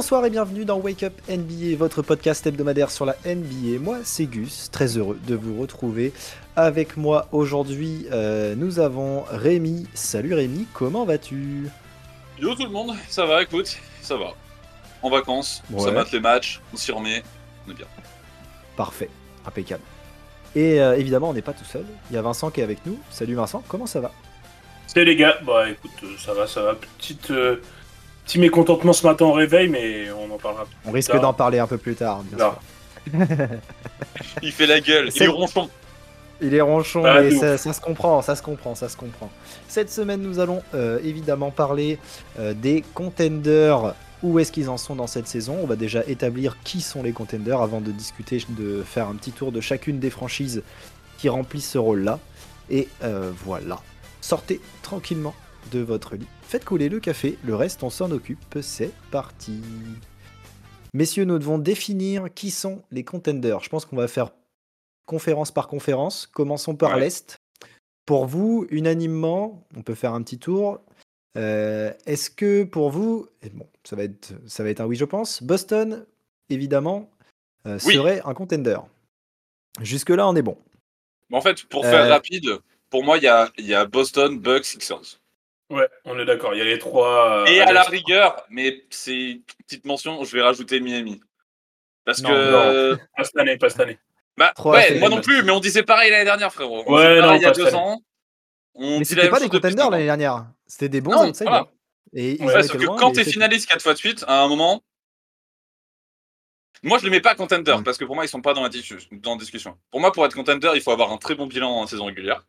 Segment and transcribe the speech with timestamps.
[0.00, 3.80] Bonsoir et bienvenue dans Wake Up NBA, votre podcast hebdomadaire sur la NBA.
[3.80, 6.12] Moi, c'est Gus, très heureux de vous retrouver.
[6.54, 9.88] Avec moi aujourd'hui, euh, nous avons Rémi.
[9.94, 11.66] Salut Rémi, comment vas-tu?
[12.38, 14.34] Yo tout le monde, ça va, écoute, ça va.
[15.02, 15.86] En vacances, on Ouais.
[15.86, 17.24] s'amate les matchs, on s'y remet,
[17.66, 17.86] on est bien.
[18.76, 19.10] Parfait,
[19.48, 19.82] impeccable.
[20.54, 21.84] Et euh, évidemment, on n'est pas tout seul.
[22.10, 23.00] Il y a Vincent qui est avec nous.
[23.10, 24.12] Salut Vincent, comment ça va?
[24.86, 26.76] Salut les gars, bah écoute, euh, ça va, ça va.
[26.76, 27.56] Petite, euh,
[28.28, 30.66] petit mécontentement ce matin au réveil, mais on en parlera.
[30.84, 32.52] On risque d'en parler un peu plus tard, bien Non.
[32.52, 33.18] sûr.
[34.42, 35.70] Il fait la gueule, il C'est- est ronchon.
[36.42, 39.30] Il est ronchon, Ah, mais ça se comprend, ça se comprend, ça se comprend.
[39.66, 41.98] Cette semaine, nous allons euh, évidemment parler
[42.38, 43.94] euh, des contenders.
[44.22, 45.56] Où est-ce qu'ils en sont dans cette saison?
[45.62, 49.32] On va déjà établir qui sont les contenders avant de discuter, de faire un petit
[49.32, 50.62] tour de chacune des franchises
[51.18, 52.18] qui remplissent ce rôle-là.
[52.70, 53.78] Et euh, voilà.
[54.20, 55.34] Sortez tranquillement
[55.72, 56.26] de votre lit.
[56.48, 58.58] Faites couler le café, le reste on s'en occupe.
[58.62, 59.60] C'est parti.
[60.94, 63.60] Messieurs, nous devons définir qui sont les contenders.
[63.62, 64.30] Je pense qu'on va faire
[65.06, 66.26] conférence par conférence.
[66.26, 67.00] Commençons par Ouais.
[67.00, 67.36] l'Est.
[68.06, 70.80] Pour vous, unanimement, on peut faire un petit tour.
[71.36, 74.96] Euh, Est-ce que pour vous, et bon, ça va être, ça va être un oui,
[74.96, 75.42] je pense.
[75.42, 76.06] Boston,
[76.48, 77.10] évidemment,
[77.66, 77.94] euh, Oui.
[77.94, 78.78] serait un contender.
[79.82, 80.56] Jusque là, on est bon.
[81.28, 82.48] Mais en fait, pour Euh, faire rapide,
[82.88, 85.20] pour moi, il y a, y a Boston, Bucks, Sixers.
[85.70, 87.40] Ouais, on est d'accord, il y a les trois.
[87.42, 91.20] euh, Et à la rigueur, mais c'est une petite mention, je vais rajouter Miami.
[92.04, 92.94] Parce Non, que.
[93.16, 93.98] Pas cette année, pas cette année.
[94.38, 96.84] Bah, ouais, moi non plus, mais on disait pareil l'année dernière, frérot.
[96.86, 98.00] On Ouais, disait pareil non, il y a pas deux ans.
[98.74, 100.46] On Mais c'était pas des contenders l'année dernière.
[100.66, 101.66] C'était des bons Non, voilà.
[102.14, 104.82] Et Ouais, sauf que loin, quand t'es finaliste 4 fois de suite, à un moment.
[106.84, 108.68] Moi, je les mets pas contender parce que pour moi, ils sont pas dans la,
[109.10, 109.76] dans la discussion.
[109.90, 112.46] Pour moi, pour être contender, il faut avoir un très bon bilan en saison régulière.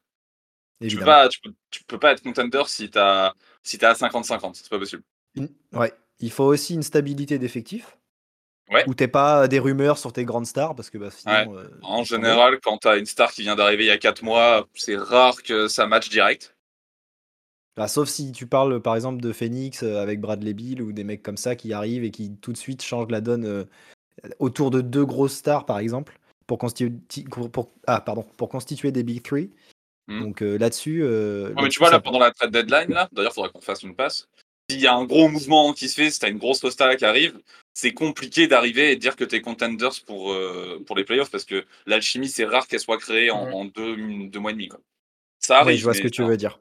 [0.82, 4.56] Tu peux, pas, tu, peux, tu peux pas être contender si t'as si t'as 50-50,
[4.56, 5.04] c'est pas possible.
[5.74, 7.98] Ouais, il faut aussi une stabilité d'effectif.
[8.72, 8.88] Ouais.
[8.88, 11.58] Où t'es pas des rumeurs sur tes grandes stars parce que bah, sinon.
[11.58, 14.68] euh, En général, quand t'as une star qui vient d'arriver il y a 4 mois,
[14.76, 16.56] c'est rare que ça match direct.
[17.76, 21.04] Bah, sauf si tu parles par exemple de Phoenix euh, avec Bradley Bill ou des
[21.04, 23.64] mecs comme ça qui arrivent et qui tout de suite changent la donne euh,
[24.40, 26.92] autour de deux grosses stars par exemple pour constituer,
[27.32, 29.52] pour, pour- ah, pardon, pour constituer des Big Three.
[30.10, 30.20] Mhm.
[30.22, 31.04] Donc euh, là-dessus.
[31.04, 33.52] euh, Ouais, mais là-dessus, tu vois, ça là, pendant la trade deadline, là, d'ailleurs, faudrait
[33.52, 34.28] qu'on fasse une passe.
[34.70, 37.06] S'il y a un gros mouvement qui se fait, si t'as une grosse rosta qui
[37.06, 37.40] arrive,
[37.74, 41.46] c'est compliqué d'arriver et de dire que t'es contenders pour, euh, pour les playoffs parce
[41.46, 43.96] que l'alchimie, c'est rare qu'elle soit créée en, en deux,
[44.28, 44.68] deux mois et demi.
[44.68, 44.80] Quoi.
[45.40, 45.80] Ça arrive.
[45.80, 46.60] je vois ce que tu veux dire.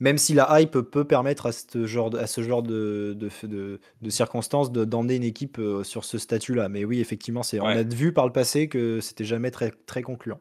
[0.00, 3.30] Même si la hype peut permettre à ce genre de, à ce genre de, de,
[3.46, 6.68] de- de circonstances de- d'emmener une équipe sur ce statut-là.
[6.68, 10.02] Mais oui, effectivement, c'est, on a vu par le passé que c'était jamais très, très
[10.02, 10.40] concluant.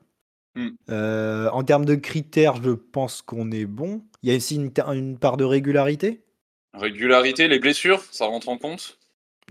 [0.55, 0.69] Hmm.
[0.89, 4.03] Euh, en termes de critères, je pense qu'on est bon.
[4.23, 4.71] Il y a aussi une,
[5.17, 6.23] part de régularité.
[6.73, 8.97] Régularité, les blessures, ça rentre en compte?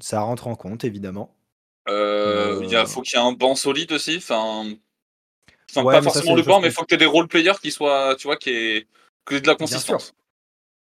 [0.01, 1.37] Ça rentre en compte, évidemment.
[1.89, 4.17] Euh, Euh, il y a, faut qu'il y ait un banc solide aussi.
[4.17, 4.65] Enfin,
[5.71, 7.29] enfin Ouais, pas ça, forcément le banc, mais il faut que tu aies des role
[7.29, 8.87] players qui soient, tu vois, qui aient,
[9.31, 9.57] de la Bien sûr.
[9.57, 10.15] consistance.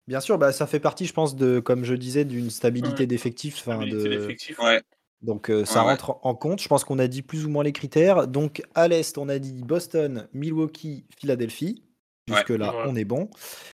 [0.07, 3.07] Bien sûr, bah, ça fait partie, je pense, de, comme je disais, d'une stabilité Ouais.
[3.07, 4.07] de...
[4.07, 4.59] d'effectif.
[4.59, 4.81] Ouais.
[5.21, 5.91] Donc euh, ça Ouais, ouais.
[5.91, 6.61] rentre en compte.
[6.61, 8.27] Je pense qu'on a dit plus ou moins les critères.
[8.27, 11.83] Donc à l'est, on a dit Boston, Milwaukee, Philadelphie.
[12.29, 12.35] Ouais.
[12.37, 12.83] Jusque là, Ouais.
[12.87, 13.29] on est bon.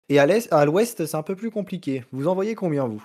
[0.10, 2.04] Et à l'est, à l'ouest, c'est un peu plus compliqué.
[2.12, 3.04] Vous en voyez combien vous?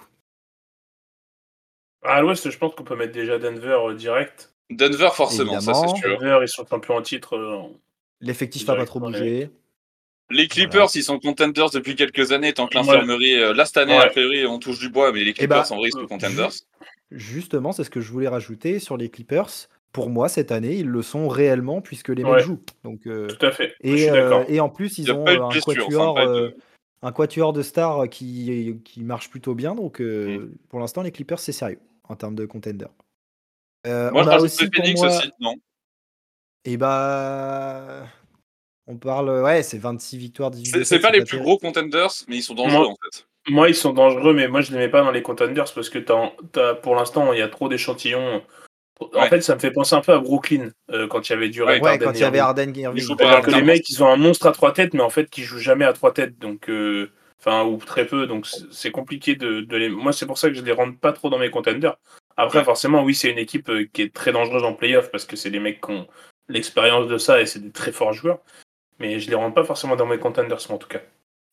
[2.03, 4.53] À l'ouest, je pense qu'on peut mettre déjà Denver euh, direct.
[4.71, 5.97] Denver, forcément, ça c'est Évidemment.
[5.97, 6.19] sûr.
[6.19, 7.37] Denver, ils sont champions en titre.
[7.37, 7.63] euh,
[8.21, 9.51] L'effectif va pas trop bouger.
[10.31, 13.97] Les Clippers, ils sont contenders depuis quelques années, tant que l'infirmerie, euh, là cette année,
[13.97, 14.05] Ouais.
[14.05, 16.07] a priori, on touche du bois, mais les Eh bah, Clippers en vrai, sont euh,
[16.07, 16.51] contenders.
[17.11, 19.49] Justement, c'est ce que je voulais rajouter sur les Clippers.
[19.93, 22.63] Pour moi, cette année, ils le sont réellement puisque les mecs jouent.
[22.85, 23.75] Donc, euh, Tout à fait.
[23.83, 26.21] je et, suis euh, et en plus, Il ils ont euh, un blessure, quatuor, de-
[26.21, 26.51] euh,
[27.03, 29.75] un quatuor de stars qui, qui marche plutôt bien.
[29.75, 30.55] Donc, euh, Mm.
[30.69, 32.87] pour l'instant, les Clippers, c'est sérieux en termes de contender.
[33.87, 35.55] Euh, Moi, on je a aussi pour Phoenix moi, aussi, non?
[36.65, 38.07] Et bah,
[38.87, 42.37] on parle, ouais, c'est 26 victoires, 18 C'est pas les pas plus gros contenders, mais
[42.37, 43.27] ils sont dangereux en fait.
[43.49, 45.99] Moi, ils sont dangereux, mais moi, je les mets pas dans les contenders parce que
[45.99, 48.43] t'as, t'as- pour l'instant, il y a trop d'échantillons.
[49.01, 49.29] En Ouais.
[49.29, 51.63] fait, ça me fait penser un peu à Brooklyn euh, quand il y avait du
[51.63, 53.17] Ouais, quand il y avait Harden Ils Irving.
[53.17, 55.59] que les mecs, ils ont un monstre à trois têtes, mais en fait, qui jouent
[55.59, 56.39] jamais à trois têtes.
[56.39, 58.27] Donc, euh, enfin, ou très peu.
[58.27, 59.89] Donc, c'est compliqué de, de les.
[59.89, 61.97] Moi, c'est pour ça que je les rentre pas trop dans mes contenders.
[62.37, 65.37] Après, forcément, oui, c'est une équipe euh, qui est très dangereuse en playoff parce que
[65.37, 66.09] c'est des mecs qui ont
[66.49, 68.41] l'expérience de ça et c'est des très forts joueurs.
[68.99, 71.01] Mais je les rentre pas forcément dans mes contenders, en tout cas.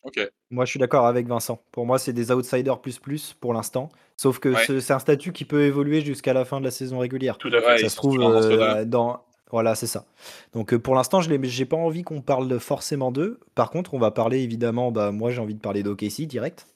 [0.02, 0.20] Ok.
[0.50, 1.60] Moi, je suis d'accord avec Vincent.
[1.72, 3.88] Pour moi, c'est des outsiders plus plus pour l'instant.
[4.16, 4.64] Sauf que Ouais.
[4.64, 7.38] ce- c'est un statut qui peut évoluer jusqu'à la fin de la saison régulière.
[7.38, 7.78] Tout à fait.
[7.78, 9.24] Ça se trouve euh, dans.
[9.50, 10.06] Voilà, c'est ça.
[10.52, 13.38] Donc euh, pour l'instant, je n'ai pas envie qu'on parle forcément d'eux.
[13.54, 14.90] Par contre, on va parler évidemment.
[14.92, 16.66] Bah, moi, j'ai envie de parler d'OKC direct.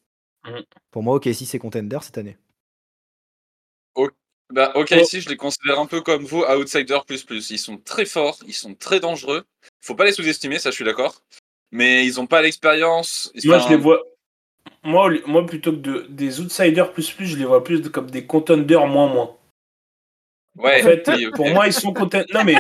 [0.47, 0.63] Mhm.
[0.91, 2.37] Pour moi, OKC c'est contender cette année.
[4.53, 5.01] Bah, ok, Oh.
[5.01, 7.51] ici, je les considère un peu comme vous, outsiders plus plus.
[7.51, 9.45] Ils sont très forts, ils sont très dangereux.
[9.81, 11.23] Faut pas les sous-estimer, ça, je suis d'accord.
[11.73, 13.33] Mais ils ont pas l'expérience.
[13.45, 14.01] Moi, je les vois.
[14.83, 18.27] Moi, moi plutôt que de, des outsiders plus plus, je les vois plus comme des
[18.27, 19.37] contenders moins moins.
[20.59, 22.27] Ouais, En fait, pour moi, ils sont contenders.
[22.35, 22.57] Non, mais.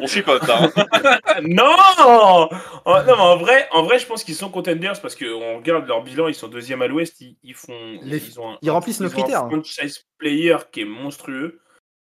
[0.00, 0.70] on chipote, hein.
[1.42, 2.48] non En-
[2.86, 6.02] Non, mais en vrai, en vrai je pense qu'ils sont contenders parce qu'on regarde leur
[6.02, 7.98] bilan, ils sont deuxième à l'ouest, ils, ils font.
[8.02, 9.46] Les- ils, ont un- ils remplissent nos ils ont un critères.
[9.46, 11.60] franchise player qui est monstrueux.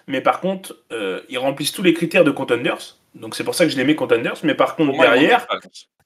[0.07, 2.97] Mais par contre, euh, ils remplissent tous les critères de contenders.
[3.15, 4.37] Donc c'est pour ça que je les mets contenders.
[4.43, 5.47] Mais par contre, moi, derrière,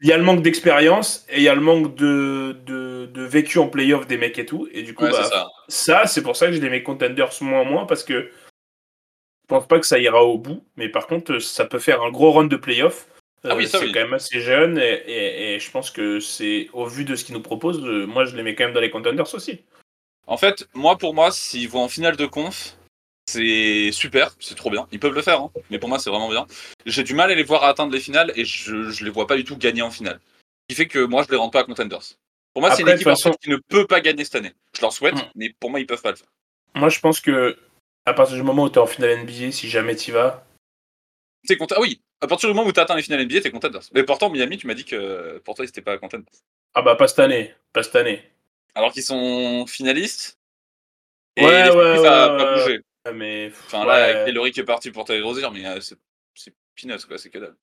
[0.02, 3.22] il y a le manque d'expérience et il y a le manque de, de, de
[3.24, 4.68] vécu en playoff des mecs et tout.
[4.72, 5.48] Et du coup, Ouais, bah, ça.
[5.68, 9.68] ça, c'est pour ça que je les mets contenders moins moins parce que je pense
[9.68, 10.64] pas que ça ira au bout.
[10.78, 13.08] Mais par contre, ça peut faire un gros run de playoff.
[13.46, 13.92] Ah oui, ça, c'est oui.
[13.92, 17.26] quand même assez jeune et, et- et je pense que c'est au vu de ce
[17.26, 19.60] qu'ils nous proposent, euh, moi je les mets quand même dans les contenders aussi.
[20.28, 22.78] En fait, moi, pour moi, s'ils vont en finale de conf,
[23.34, 24.88] c'est super, c'est trop bien.
[24.92, 25.52] Ils peuvent le faire, hein.
[25.70, 26.46] mais pour moi, c'est vraiment bien.
[26.86, 29.36] J'ai du mal à les voir atteindre les finales et je, je les vois pas
[29.36, 30.20] du tout gagner en finale.
[30.70, 32.00] Ce qui fait que moi, je les rends pas à contenders.
[32.54, 34.54] Pour moi, c'est une équipe façon- qui ne peut pas gagner cette année.
[34.76, 35.30] Je leur souhaite, Mm.
[35.36, 36.28] mais pour moi, ils peuvent pas le faire.
[36.76, 37.58] Moi je pense que
[38.06, 40.46] à partir du moment où tu es en finale NBA, si jamais tu vas,
[41.48, 43.52] T'es content Ah oui, à partir du moment où tu atteint les finales NBA, t'es
[43.52, 43.82] contenders.
[43.94, 46.26] Mais pourtant, Miami, tu m'as dit que pour toi, ils étaient pas contenders.
[46.74, 48.24] ah bah pas cette année, pas cette année.
[48.76, 50.38] Alors qu'ils sont finalistes.
[51.36, 52.80] Et Ouais, ouais, ça ouais, pas bougé.
[53.06, 55.80] Ouais, Mais Enfin, ouais, là, avec Hillary qui est parti pour Terry Rozier, mais euh,
[55.82, 55.98] c'est
[56.36, 57.56] c'est peanuts, quoi, c'est que dalle.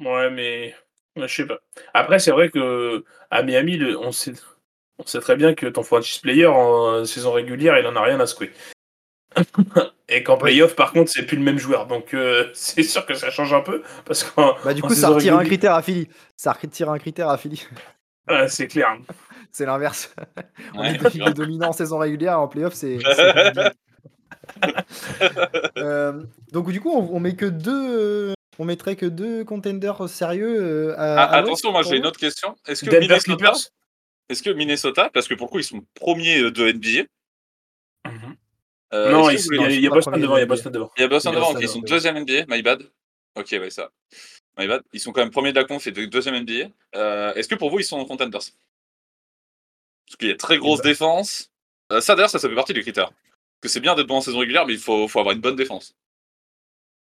[0.00, 0.74] Ouais, mais
[1.16, 1.58] ouais, je sais pas.
[1.94, 4.32] Après, c'est vrai que à Miami, le- on sait,
[4.98, 8.02] on sait très bien que ton franchise player en euh, saison régulière, il en a
[8.02, 8.52] rien à secouer.
[10.08, 11.86] Et qu'en playoff, par contre, c'est plus le même joueur.
[11.86, 13.82] Donc, euh, c'est sûr que ça change un peu.
[14.04, 16.08] Parce que Bah, du coup, ça retire un critère à Philly.
[16.36, 17.66] Ça retire un critère à Philly.
[18.48, 18.96] c'est clair.
[19.52, 20.14] C'est l'inverse.
[20.74, 22.98] On Ouais, est dominant en saison régulière, en playoff, c'est.
[25.76, 27.70] Euh, donc, du coup, on, on met que deux.
[28.30, 30.58] euh, On mettrait que deux contenders sérieux.
[30.60, 32.56] euh, à, Ah, à attention, moi j'ai une autre question.
[32.66, 33.56] Est-ce que, Denver Minnesota, Clippers?
[34.28, 37.06] Est-ce que Minnesota, parce que pour le coup ils sont premiers de NBA,
[38.06, 38.36] Mhm.
[38.94, 40.36] euh, Non, il y il y a pas Boston devant.
[40.36, 40.46] Il y a NBA.
[40.46, 40.90] Boston devant.
[40.96, 42.82] il y a Boston y devant, ok, ils sont deuxième NBA, my bad.
[43.36, 43.90] Ok, ouais, ça.
[44.58, 44.82] My bad.
[44.92, 46.68] Ils sont quand même premiers de la conf et de- deuxième NBA.
[46.96, 48.40] Euh, Est-ce que pour vous ils sont contenders?
[50.06, 50.88] Parce qu'il y a très grosse Eh ben.
[50.90, 51.50] défense.
[51.92, 53.12] Euh, ça d'ailleurs, ça, ça fait partie des critères.
[53.60, 55.40] Parce que c'est bien d'être bon en saison régulière, mais il faut, faut avoir une
[55.40, 55.94] bonne défense.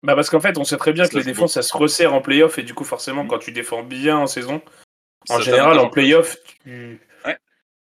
[0.02, 2.22] Bah parce qu'en fait, on sait très bien que les défenses, ça se resserre en
[2.22, 2.58] playoff.
[2.58, 3.30] Et du coup, forcément, Mhm.
[3.30, 4.62] quand tu défends bien en saison,
[5.28, 7.02] Ça En général, en playoff, tu...
[7.26, 7.38] Ouais.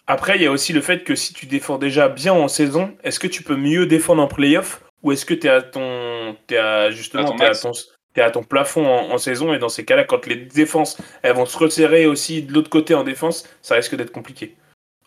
[0.06, 2.96] Après, il y a aussi le fait que si tu défends déjà bien en saison,
[3.04, 6.38] est-ce que tu peux mieux défendre en playoff ou est-ce que tu es à ton,
[6.46, 7.72] t'es à justement, À ton t'es à ton,
[8.14, 11.34] t'es à ton plafond en, en saison et dans ces cas-là, quand les défenses, elles
[11.36, 14.56] vont se resserrer aussi de l'autre côté en défense, ça risque d'être compliqué.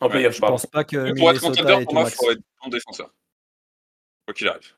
[0.00, 0.54] En Ouais, playoff, Je pardon.
[0.54, 3.10] pense pas que Mais pour être contender, pour moi, il faut être bon défenseur.
[4.28, 4.74] Quoi qu'il arrive.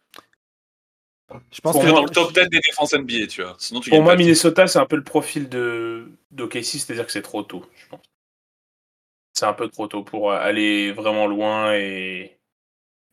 [1.51, 3.57] Je pense moi- dans le top 10 des défenses NBA, tu vois.
[3.59, 4.15] Sinon, tu Pour moi.
[4.15, 8.01] Minnesota, c'est un peu le profil de d'OKC, c'est-à-dire que c'est trop tôt, je pense.
[9.33, 12.39] C'est un peu trop tôt pour aller vraiment loin et.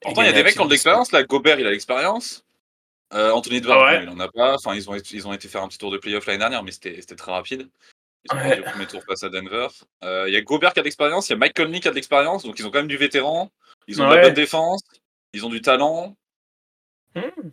[0.01, 1.12] Pourtant, il y a des mecs qui ont de l'expérience.
[1.12, 2.46] Là, Gobert, il a l'expérience.
[3.15, 4.03] Euh, Anthony Edwards, Ah ouais.
[4.03, 4.53] il en a pas.
[4.53, 6.72] Enfin, ils ont, ils ont été faire un petit tour de playoff l'année dernière, mais
[6.72, 7.67] c'était très rapide.
[8.29, 8.60] Ils Ouais.
[8.60, 9.70] au premier tour face à Denver.
[10.03, 11.29] Euh, Il y a Gobert qui a de l'expérience.
[11.29, 12.44] Il y a Mike Conley qui a de l'expérience.
[12.44, 13.50] Donc, ils ont quand même du vétéran.
[13.88, 14.82] Ils ont de la bonne défense.
[15.34, 16.15] Ils ont du talent.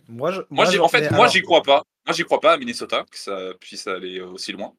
[0.09, 1.83] Moi, je, Moi, en fait, moi, alors, j'y crois pas.
[2.06, 4.75] Moi, j'y crois pas à Minnesota que ça puisse aller aussi loin.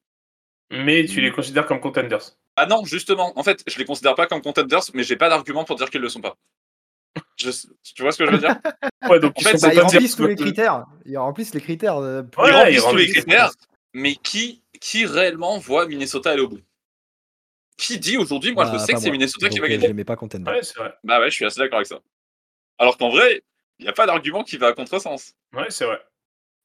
[0.71, 2.31] Mais tu les considères comme contenders.
[2.55, 3.37] Ah non, justement.
[3.37, 6.01] En fait, je les considère pas comme contenders, mais j'ai pas d'argument pour dire qu'ils
[6.01, 6.37] le sont pas.
[7.37, 7.49] Je-
[7.83, 8.55] Tu vois ce que je veux dire?
[9.09, 9.91] Ouais, donc En ils fait, sont bah, ils contenders.
[9.99, 10.85] remplissent tous les critères.
[11.05, 11.97] Ils remplissent les critères.
[11.97, 13.51] euh, Ouais, Ils remplissent ils tous les critères,
[13.93, 16.61] mais qui, qui réellement voit Minnesota aller au bout?
[17.77, 19.11] Qui dit aujourd'hui, moi Bah, je sais pas que c'est.
[19.11, 19.87] Minnesota qui va euh, gagner?
[19.87, 20.49] Je mets pas contender.
[20.49, 20.93] Ouais, c'est vrai.
[21.03, 21.99] Bah ouais, je suis assez d'accord avec ça.
[22.79, 23.43] Alors qu'en vrai,
[23.83, 25.33] n'y a pas d'argument qui va à contresens.
[25.53, 25.99] Ouais, c'est vrai.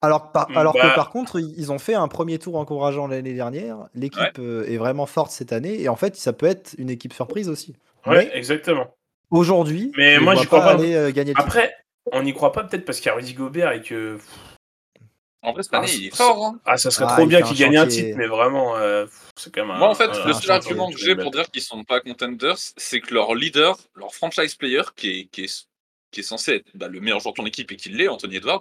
[0.02, 3.06] Alors, par, Mm, alors bah- que par contre, ils ont fait un premier tour encourageant
[3.06, 3.88] l'année dernière.
[3.94, 5.80] L'équipe euh, est vraiment forte cette année.
[5.80, 7.76] Et en fait, ça peut être une équipe surprise aussi.
[8.06, 8.96] Ouais, Mais exactement.
[9.30, 10.70] aujourd'hui, Mais moi, j'y crois pas.
[10.72, 11.46] aller euh, gagner le titre.
[11.56, 11.74] Après,
[12.12, 14.18] on n'y croit pas peut-être parce qu'il y a Rudy Gobert et que.
[15.42, 16.44] En vrai, cette Ah, année, c'est- il est fort.
[16.46, 16.60] hein.
[16.66, 19.06] Ah, ça serait Ah, trop il bien qu'il un gagne un titre, mais vraiment, euh,
[19.36, 19.78] c'est quand même un.
[19.78, 23.00] Moi, en fait, le seul argument que j'ai pour dire qu'ils sont pas contenders, c'est
[23.00, 25.66] que leur leader, leur franchise player, qui est, qui est,
[26.10, 28.36] qui est censé être bah, le meilleur joueur de ton équipe et qui l'est, Anthony
[28.36, 28.60] Edwards,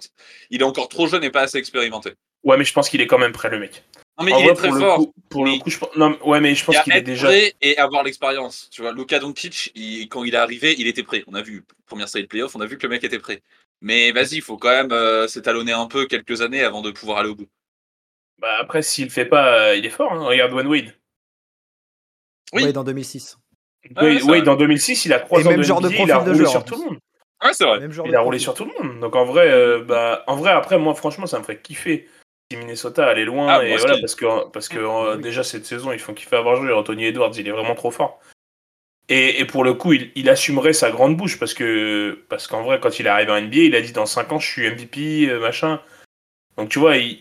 [0.50, 2.12] il est encore trop jeune et pas assez expérimenté.
[2.44, 3.84] Ouais, mais je pense qu'il est quand même prêt, le mec.
[4.18, 4.98] Non, mais En il vrai, est très pour fort.
[4.98, 5.94] Le coup, pour mais- le coup, je pense.
[5.96, 7.26] Non, ouais, mais je Il pense qu'il est déjà.
[7.28, 8.68] prêt et avoir l'expérience.
[8.70, 11.22] Tu vois, Luka Doncic, il- quand il est arrivé, il était prêt.
[11.26, 13.42] On a vu, première série de playoffs, on a vu que le mec était prêt.
[13.82, 17.18] Mais vas-y, il faut quand même euh, s'étalonner un peu quelques années avant de pouvoir
[17.18, 17.48] aller au bout.
[18.38, 20.12] Bah, après, s'il le fait pas, euh, il est fort.
[20.12, 20.24] Hein.
[20.24, 20.94] Regarde Wayne Wade.
[22.52, 22.64] Oui.
[22.64, 23.36] Ouais, dans 2006.
[23.96, 26.06] Ouais, Wade, Wade, en 2006, il a 3 Et ans même de genre de profil
[26.26, 26.98] de joueur, sur en tout le monde.
[27.42, 27.80] Ouais, c'est vrai.
[27.80, 29.00] Même genre Il a roulé sur tout le monde.
[29.00, 32.08] Donc en vrai, euh, bah, en vrai, après, moi, franchement, ça me ferait kiffer
[32.50, 33.48] si Minnesota allait loin.
[33.48, 36.40] Ah, et voilà, parce que, parce que euh, déjà, cette saison, ils font kiffer à
[36.42, 36.72] voir jouer.
[36.72, 38.20] Anthony Edwards, il est vraiment trop fort.
[39.08, 42.62] Et, et pour le coup, il, il assumerait sa grande bouche parce que parce qu'en
[42.62, 44.70] vrai, quand il est arrivé en NBA, il a dit dans 5 ans, je suis
[44.70, 45.80] MVP, euh, machin.
[46.56, 47.20] Donc tu vois, il,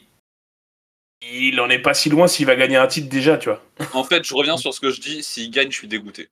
[1.22, 3.64] il en est pas si loin s'il va gagner un titre déjà, tu vois.
[3.94, 5.24] En fait, je reviens sur ce que je dis.
[5.24, 6.30] S'il gagne, je suis dégoûté.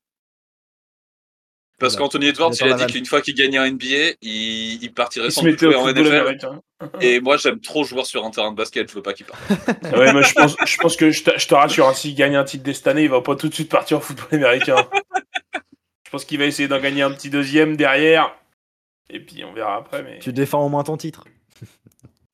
[1.80, 2.06] Parce Voilà.
[2.08, 5.32] qu'Anthony Edwards, il a dit qu'une fois qu'il gagnait un NBA, il, il partirait Il
[5.32, 6.38] se sans jouer en NFL.
[7.02, 8.90] Et moi, j'aime trop jouer sur un terrain de basket.
[8.90, 9.40] Je veux pas qu'il parte.
[9.96, 12.36] Ouais, mais je pense, je pense que je te, je te rassure, hein, s'il gagne
[12.36, 14.76] un titre dès cette année, il va pas tout de suite partir au football américain.
[16.06, 18.36] je pense qu'il va essayer d'en gagner un petit deuxième derrière.
[19.10, 20.04] Et puis on verra après.
[20.04, 20.20] Mais...
[20.20, 21.26] Tu défends au moins ton titre.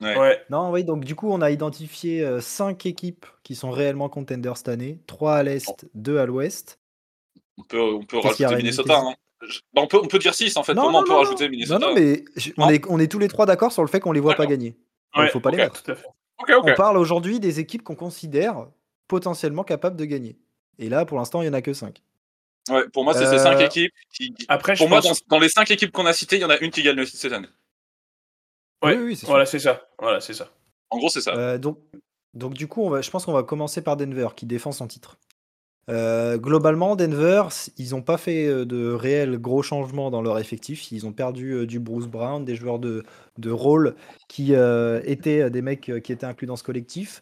[0.02, 0.18] Ouais.
[0.18, 0.42] Ouais.
[0.50, 4.68] Non, oui, donc du coup, on a identifié 5 équipes qui sont réellement contenders cette
[4.70, 6.80] année 3 à l'est, 2 à l'ouest.
[7.58, 8.98] On peut, on peut rajouter Minnesota.
[8.98, 9.14] hein.
[9.48, 10.74] Je- bah, on, peut, on peut dire 6 en fait.
[10.74, 11.50] Non, on peut non, rajouter.
[11.50, 11.80] Minnesota.
[11.80, 14.00] Non, non, mais je- on, est, on est tous les trois d'accord sur le fait
[14.00, 14.76] qu'on les voit pas gagner.
[15.16, 15.84] Il Ouais, faut pas les mettre.
[15.84, 16.06] Tout à fait.
[16.40, 16.66] Ok, ok.
[16.72, 18.68] On parle aujourd'hui des équipes qu'on considère
[19.08, 20.38] potentiellement capables de gagner.
[20.80, 22.02] Et là, pour l'instant, il y en a que 5.
[22.70, 24.34] Ouais, pour moi, c'est ces Euh, 5 équipes qui.
[24.48, 26.46] Après, je Pour moi, pense- dans, dans les 5 équipes qu'on a citées, il y
[26.46, 27.48] en a une qui gagne le cette année.
[28.84, 29.28] Ouais, Oui, oui, c'est.
[29.28, 29.88] Voilà, c'est ça.
[30.00, 30.50] Voilà, c'est ça.
[30.90, 31.34] En gros, c'est ça.
[31.36, 31.80] Euh, donc,
[32.34, 34.88] donc du coup, on va, je pense qu'on va commencer par Denver qui défend son
[34.88, 35.18] titre.
[35.90, 37.44] Euh, globalement, Denver,
[37.78, 40.92] ils n'ont pas fait euh, de réels gros changements dans leur effectif.
[40.92, 43.04] Ils ont perdu euh, du Bruce Brown, des joueurs de,
[43.38, 43.96] de rôle
[44.30, 47.22] qui étaient des mecs qui étaient inclus dans ce collectif.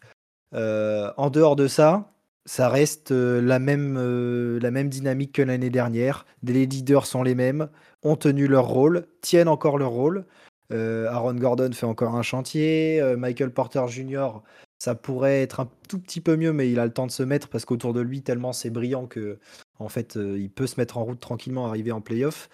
[0.52, 2.10] En dehors de ça,
[2.44, 6.26] ça reste la, même, la même dynamique que l'année dernière.
[6.42, 7.68] Les leaders sont les mêmes,
[8.02, 10.24] ont tenu leur rôle, tiennent encore leur rôle.
[10.70, 13.02] Aaron Gordon fait encore un chantier.
[13.16, 14.40] Michael Porter Jr.,
[14.82, 17.22] ça pourrait être un tout petit peu mieux, mais il a le temps de se
[17.22, 19.38] mettre parce qu'autour de lui, tellement c'est brillant que
[19.78, 22.48] en fait, euh, il peut se mettre en route tranquillement, arriver en playoff.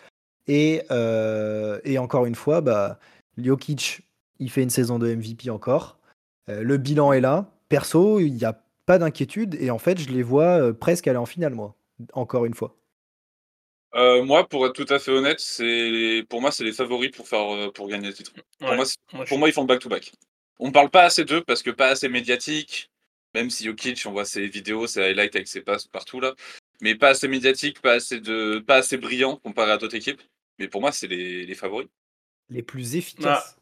[0.47, 2.99] Et, euh, et encore une fois, bah,
[3.39, 4.03] Jokic,
[4.41, 5.99] il fait une saison de MVP encore.
[6.51, 7.51] Euh, le bilan est là.
[7.71, 9.55] Perso, il n'y a pas d'inquiétude.
[9.59, 11.77] Et en fait, je les vois presque aller en finale, moi.
[12.13, 12.77] Encore une fois.
[13.95, 17.27] Euh, moi, pour être tout à fait honnête, c'est pour moi, c'est les favoris pour,
[17.27, 18.35] faire, pour gagner le titre.
[18.59, 18.77] Pour, Ouais.
[18.77, 18.85] moi,
[19.27, 20.13] pour moi, ils font le back-to-back.
[20.59, 22.91] On parle pas assez d'eux parce que pas assez médiatique.
[23.35, 26.35] Même si Jokic, on voit ses vidéos, ses highlights avec ses passes partout là.
[26.81, 30.23] Mais pas assez médiatique, pas assez, de, pas assez brillant comparé à d'autres équipes.
[30.59, 31.89] Mais pour moi, c'est les, les favoris.
[32.49, 33.59] Les plus efficaces.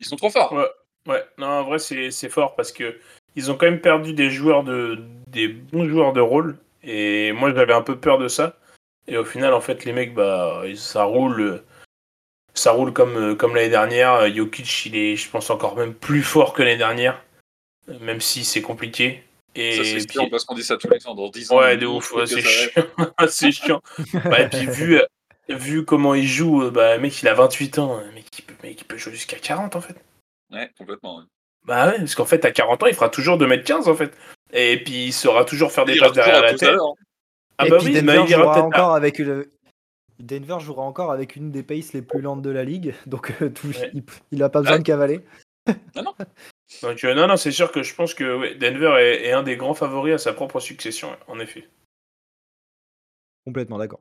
[0.00, 0.52] Ils sont trop forts.
[0.52, 0.66] Ouais.
[1.06, 2.98] Ouais, non, en vrai, c'est c'est fort parce que
[3.34, 6.58] ils ont quand même perdu des joueurs de des bons joueurs de rôle.
[6.82, 8.58] Et moi, j'avais un peu peur de ça.
[9.06, 11.62] Et au final, en fait, les mecs, bah, ça roule,
[12.58, 14.32] ça roule comme euh, comme l'année dernière.
[14.34, 17.22] Jokic, il est, je pense, encore même plus fort que l'année dernière,
[17.88, 19.22] euh, même si c'est compliqué.
[19.54, 21.14] Et ça, c'est puis- chiant parce qu'on dit ça tous les ans.
[21.14, 22.82] Dans 10 ans, Ouais, de ouf, ouais, c'est chiant.
[23.28, 23.80] c'est chiant.
[24.26, 25.00] Ouais, et puis vu,
[25.48, 27.98] vu comment il joue, euh, bah, le mec, il a 28 ans.
[28.06, 29.96] Le mec, il peut, mec, il peut jouer jusqu'à 40 en fait.
[30.52, 31.18] Ouais, complètement.
[31.18, 31.24] ouais.
[31.66, 34.12] Bah ouais, parce qu'en fait, à 40 ans, il fera toujours 2m15 en fait.
[34.52, 36.68] Et puis il saura toujours faire des Il passes derrière la tête.
[36.70, 36.92] hein.
[37.58, 39.44] Ah et bah puis oui, mais Denver, il ira jouera encore avec une...
[40.18, 42.94] Denver jouera encore avec une des paces les plus lentes de la ligue.
[43.06, 43.90] Donc euh, tout- Ouais.
[43.94, 44.78] il, il a pas besoin Ouais.
[44.82, 45.20] de cavaler.
[46.82, 49.42] Donc, euh, non, non, c'est sûr que je pense que ouais, Denver est, est un
[49.42, 51.68] des grands favoris à sa propre succession, en effet.
[53.46, 54.00] Complètement d'accord.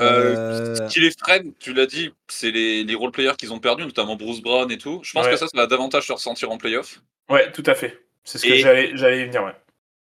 [0.00, 3.58] Euh, Euh, Ce qui les freine, tu l'as dit, c'est les, les role-players qu'ils ont
[3.60, 5.00] perdus, notamment Bruce Brown et tout.
[5.02, 5.32] Je pense Ouais.
[5.32, 7.00] que ça, ça va davantage se ressentir en playoff.
[7.30, 8.02] Ouais, tout à fait.
[8.24, 8.58] C'est ce que Et-
[8.96, 9.54] j'allais y venir, ouais.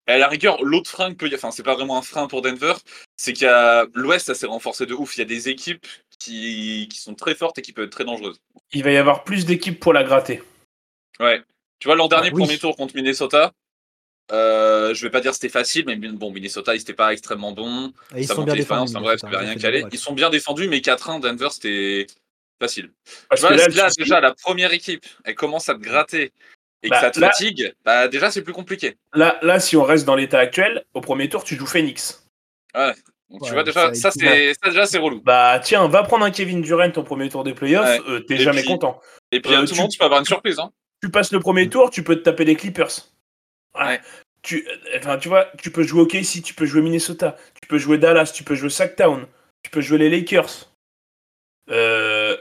[0.08, 2.26] Et à la rigueur, l'autre frein que peut y enfin, c'est pas vraiment un frein
[2.26, 2.74] pour Denver,
[3.16, 5.16] c'est qu'il y a l'Ouest, ça s'est renforcé de ouf.
[5.16, 5.86] Il y a des équipes
[6.18, 8.40] qui, qui sont très fortes et qui peuvent être très dangereuses.
[8.72, 10.42] Il va y avoir plus d'équipes pour la gratter.
[11.20, 11.42] Ouais.
[11.78, 12.42] Tu vois, l'an dernier, oui.
[12.42, 13.52] premier tour contre Minnesota,
[14.32, 17.92] euh, je vais pas dire c'était facile, mais bon, Minnesota, ils étaient pas extrêmement bons.
[18.14, 18.58] et ils ça sont bien défendus.
[18.58, 19.82] d'expérience, enfin, bref, Minnesota, ça avait rien c'est calé.
[19.82, 22.06] bon, Ils sont bien défendus, mais 4-1, Denver, c'était
[22.60, 22.90] facile.
[23.28, 26.32] Parce Tu vois, que là, déjà, la première équipe, elle commence à te gratter
[26.82, 28.96] et que Bah, ça te là- fatigue, bah, déjà, c'est plus compliqué.
[29.14, 32.26] là, là, si on reste dans l'état actuel, au premier tour, tu joues Phoenix.
[32.74, 32.94] Donc,
[33.42, 35.20] Ouais, tu vois, déjà, ça, c'est, ça, déjà, c'est relou.
[35.22, 38.00] Bah tiens, va prendre un Kevin Durant au premier tour des playoffs, Ouais.
[38.08, 39.00] euh, t'es jamais puis- content.
[39.30, 40.58] Et puis, à Euh, tout tu- le monde, tu peux avoir une surprise.
[40.58, 40.70] Hein.
[41.02, 42.90] Tu passes le premier tour, tu peux te taper les Clippers.
[43.74, 43.84] Ouais.
[43.86, 44.00] Ouais.
[44.42, 47.78] Tu, euh, enfin, tu vois, tu peux jouer OKC, tu peux jouer Minnesota, tu peux
[47.78, 49.26] jouer Dallas, tu peux jouer Sacktown,
[49.62, 50.68] tu peux jouer les Lakers.
[51.70, 52.36] Euh,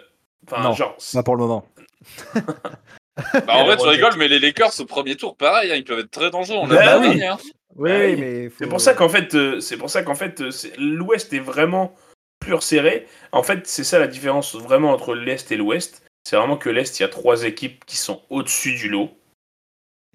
[0.47, 0.73] Enfin, Non.
[0.73, 1.65] genre, Pas pour le moment.
[3.45, 5.99] Bah, en vrai, tu rigoles, mais les Lakers au premier tour, pareil, hein, ils peuvent
[5.99, 6.57] être très dangereux.
[6.61, 7.23] On l'a Bah oui.
[7.23, 7.37] hein.
[7.75, 8.15] Oui, Bah oui.
[8.17, 10.73] mais faut- C'est pour ça qu'en fait, euh, c'est pour ça qu'en fait, euh, c'est-
[10.77, 11.95] l'Ouest est vraiment
[12.39, 13.07] plus resserré.
[13.31, 16.03] En fait, c'est ça la différence vraiment entre l'Est et l'Ouest.
[16.23, 19.09] C'est vraiment que l'Est, il y a trois équipes qui sont au-dessus du lot.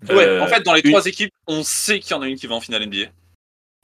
[0.08, 2.28] Ouais, Euh, en fait, dans les une- trois équipes, on sait qu'il y en a
[2.28, 3.06] une qui va en finale NBA.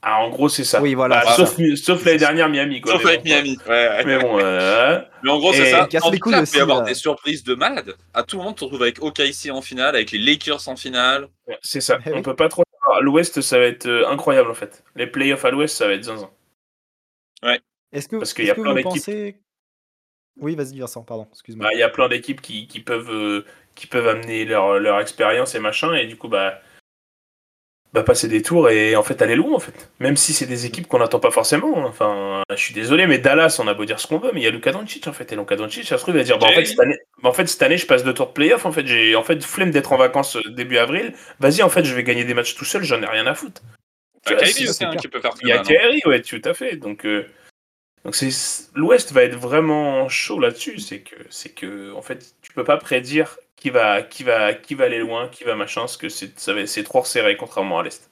[0.05, 0.81] Ah, en gros, c'est ça.
[0.81, 1.23] Oui, voilà.
[1.23, 2.81] Bah, sauf sauf l'année dernière, Miami.
[2.81, 3.57] Quoi, Sauf avec bon, Miami.
[3.65, 4.05] Ouais, ouais.
[4.05, 5.87] Mais bon, euh, Mais en gros, c'est ça.
[5.87, 7.95] casse En les tout couilles cas, il peut y avoir des surprises de malade.
[8.13, 11.29] À tout moment, tu te retrouves avec OKC en finale, avec les Lakers en finale.
[11.61, 11.99] c'est ça.
[12.05, 12.21] Eh On oui.
[12.21, 12.63] peut pas trop.
[12.81, 13.01] savoir.
[13.01, 14.83] L'Ouest, ça va être euh, incroyable en fait.
[14.97, 16.29] Les playoffs à l'Ouest, ça va être zinzin.
[17.93, 18.91] Est-ce que, Parce qu'il y est-ce a que plein vous d'équipes.
[18.91, 19.37] pensez.
[20.37, 21.67] Oui, vas-y, Vincent, pardon, excuse-moi.
[21.67, 23.45] Bah, Il y a plein d'équipes qui, qui peuvent euh,
[23.75, 26.59] qui peuvent amener leur, leur expérience et machin, et du coup, bah,
[27.93, 29.89] bah passer des tours et en fait aller loin en fait.
[29.99, 31.77] Même si c'est des équipes qu'on n'attend pas forcément.
[31.77, 31.85] hein.
[31.87, 34.43] Enfin, je suis désolé, mais Dallas, on a beau dire ce qu'on veut, mais il
[34.43, 35.31] y a Luka Doncic en fait.
[35.31, 37.29] Et Luka Doncic, ça se trouve, il va dire, bah, en fait, cette année, bah,
[37.29, 38.65] en fait, cette année, je passe deux tours de playoff.
[38.65, 41.13] En fait, j'ai en fait flemme d'être en vacances euh, début avril.
[41.39, 43.61] Vas-y, en fait, je vais gagner des matchs tout seul, j'en ai rien à foutre.
[45.43, 45.59] Il y a.
[45.59, 46.77] Kyrie, ouais, tout à fait.
[46.77, 47.27] Donc, euh,
[48.05, 48.29] donc c'est
[48.73, 50.79] l'Ouest va être vraiment chaud là-dessus.
[50.79, 54.75] C'est que, c'est que, en fait, tu peux pas prédire qui va, qui va, qui
[54.75, 57.79] va aller loin, qui va machin, parce que c'est, ça va- c'est trop resserré contrairement
[57.79, 58.11] à l'Est.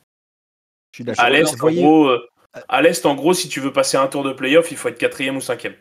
[0.94, 1.26] Je suis d'accord.
[1.26, 2.26] À l'Est, Vous en voyez- gros, euh,
[2.70, 4.98] à l'Est, en gros, si tu veux passer un tour de playoff, il faut être
[4.98, 5.76] quatrième ou cinquième.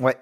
[0.00, 0.16] Ouais,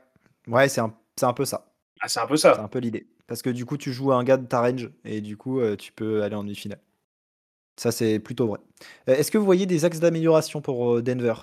[0.49, 1.73] ouais c'est un, c'est un peu ça.
[2.01, 2.61] Ah, c'est un peu C'est ça.
[2.61, 3.07] un peu l'idée.
[3.29, 5.61] Parce que du coup, tu joues à un gars de ta range et du coup,
[5.61, 6.81] euh, tu peux aller en demi-finale.
[7.77, 8.59] Ça, c'est plutôt vrai.
[9.09, 11.35] Euh, Est-ce que vous voyez des axes d'amélioration pour euh, Denver?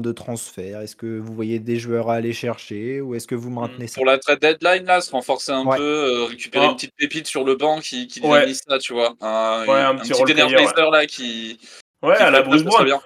[0.00, 0.80] De transfert?
[0.80, 3.96] Est-ce que vous voyez des joueurs à aller chercher ou est-ce que vous maintenez ça?
[3.96, 5.76] Pour la trade deadline, là, se renforcer un Ouais.
[5.76, 6.70] peu, euh, récupérer Ouais.
[6.70, 8.40] une petite pépite sur le banc qui, qui Ouais.
[8.46, 9.14] définit ça, tu vois.
[9.20, 11.58] Un, Ouais, un un petit petit player, là qui.
[12.02, 12.84] Ouais, qui à la Bruce Brown.
[12.84, 13.02] bien.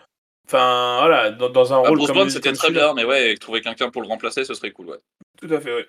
[0.47, 3.61] Enfin, voilà, dans, dans un Ah, rôle Bruce Brown, c'était très bien, mais ouais, trouver
[3.63, 4.99] quelqu'un pour le remplacer, ce serait cool, ouais.
[5.41, 5.87] Tout à fait, ouais.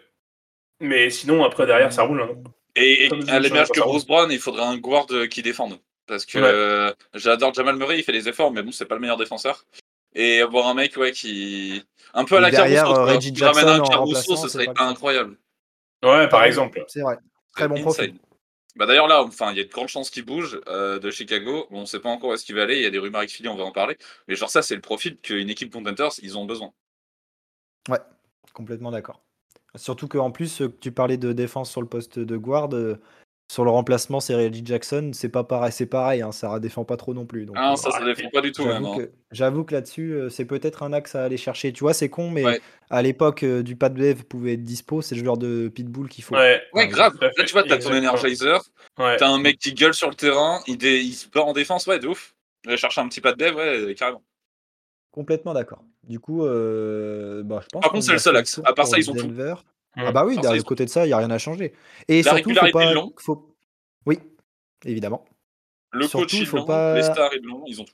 [0.81, 2.21] Mais sinon, après, derrière, ça roule.
[2.23, 2.29] hein.
[2.75, 3.79] Et, à ça que.
[3.81, 5.77] Bruce Brown, il faudrait un guard euh, qui défende.
[6.07, 6.45] Parce que Ouais.
[6.45, 9.65] euh, j'adore Jamal Murray, il fait des efforts, mais bon, c'est pas le meilleur défenseur.
[10.17, 11.83] Et avoir un mec, ouais, qui.
[12.13, 13.13] Un peu à la derrière, Caruso, euh, quoi.
[13.13, 15.37] Reggie Qui ramène Jackson un Caruso, ce serait incroyable.
[16.03, 16.83] Ouais, par exemple.
[16.87, 17.19] C'est vrai.
[17.53, 18.15] Très bon profil.
[18.75, 21.67] Bah d'ailleurs là, enfin, il y a de grandes chances qu'il bouge euh, de Chicago.
[21.71, 22.75] Bon, on sait pas encore où est-ce qu'il va aller.
[22.75, 23.97] Il y a des rumeurs avec Philly, on va en parler.
[24.27, 26.71] Mais genre ça, c'est le profil qu'une équipe contenders, ils ont besoin.
[27.89, 27.99] Ouais,
[28.53, 29.23] complètement d'accord.
[29.75, 32.69] Surtout qu'en plus, euh, tu parlais de défense sur le poste de guard.
[33.49, 35.11] Sur le remplacement, c'est Reggie Jackson.
[35.13, 36.21] C'est pas pareil, c'est pareil.
[36.21, 37.45] Hein, ça défend pas trop non plus.
[37.45, 38.63] Donc, Ah, euh, ça, ça défend pas du tout.
[38.63, 38.97] J'avoue même, hein.
[39.05, 41.71] que, j'avoue que là-dessus, euh, c'est peut-être un axe à aller chercher.
[41.71, 42.61] Tu vois, c'est con, mais Ouais.
[42.89, 45.01] à l'époque euh, du Pat Bev pouvait être dispo.
[45.01, 46.35] C'est le joueur de pitbull qu'il faut.
[46.35, 47.17] Ouais, Ouais, grave.
[47.21, 47.93] Là, tu vois, t'as ton.
[47.93, 48.61] Energizer,
[48.99, 49.15] ouais.
[49.17, 51.87] t'as un mec qui gueule sur le terrain, il, dé- il se bat en défense,
[51.87, 52.35] ouais, de ouf.
[52.65, 54.21] Il va chercher un petit pas de dev, ouais, carrément.
[55.11, 55.83] Complètement d'accord.
[56.03, 57.81] Du coup, euh, bah, je pense.
[57.81, 58.59] Par contre, c'est le seul axe.
[58.65, 59.27] À part ça, ils ont tout.
[59.27, 59.55] Denver.
[59.97, 61.73] Ah bah oui, d'un côté de ça, il n'y a rien à changer.
[62.07, 62.93] Et La surtout, il faut pas.
[63.19, 63.55] Faut...
[64.05, 64.19] Oui,
[64.85, 65.25] évidemment.
[65.91, 67.31] Le Surtout, coach, faut pas- Les stars,
[67.67, 67.93] ils ont tout.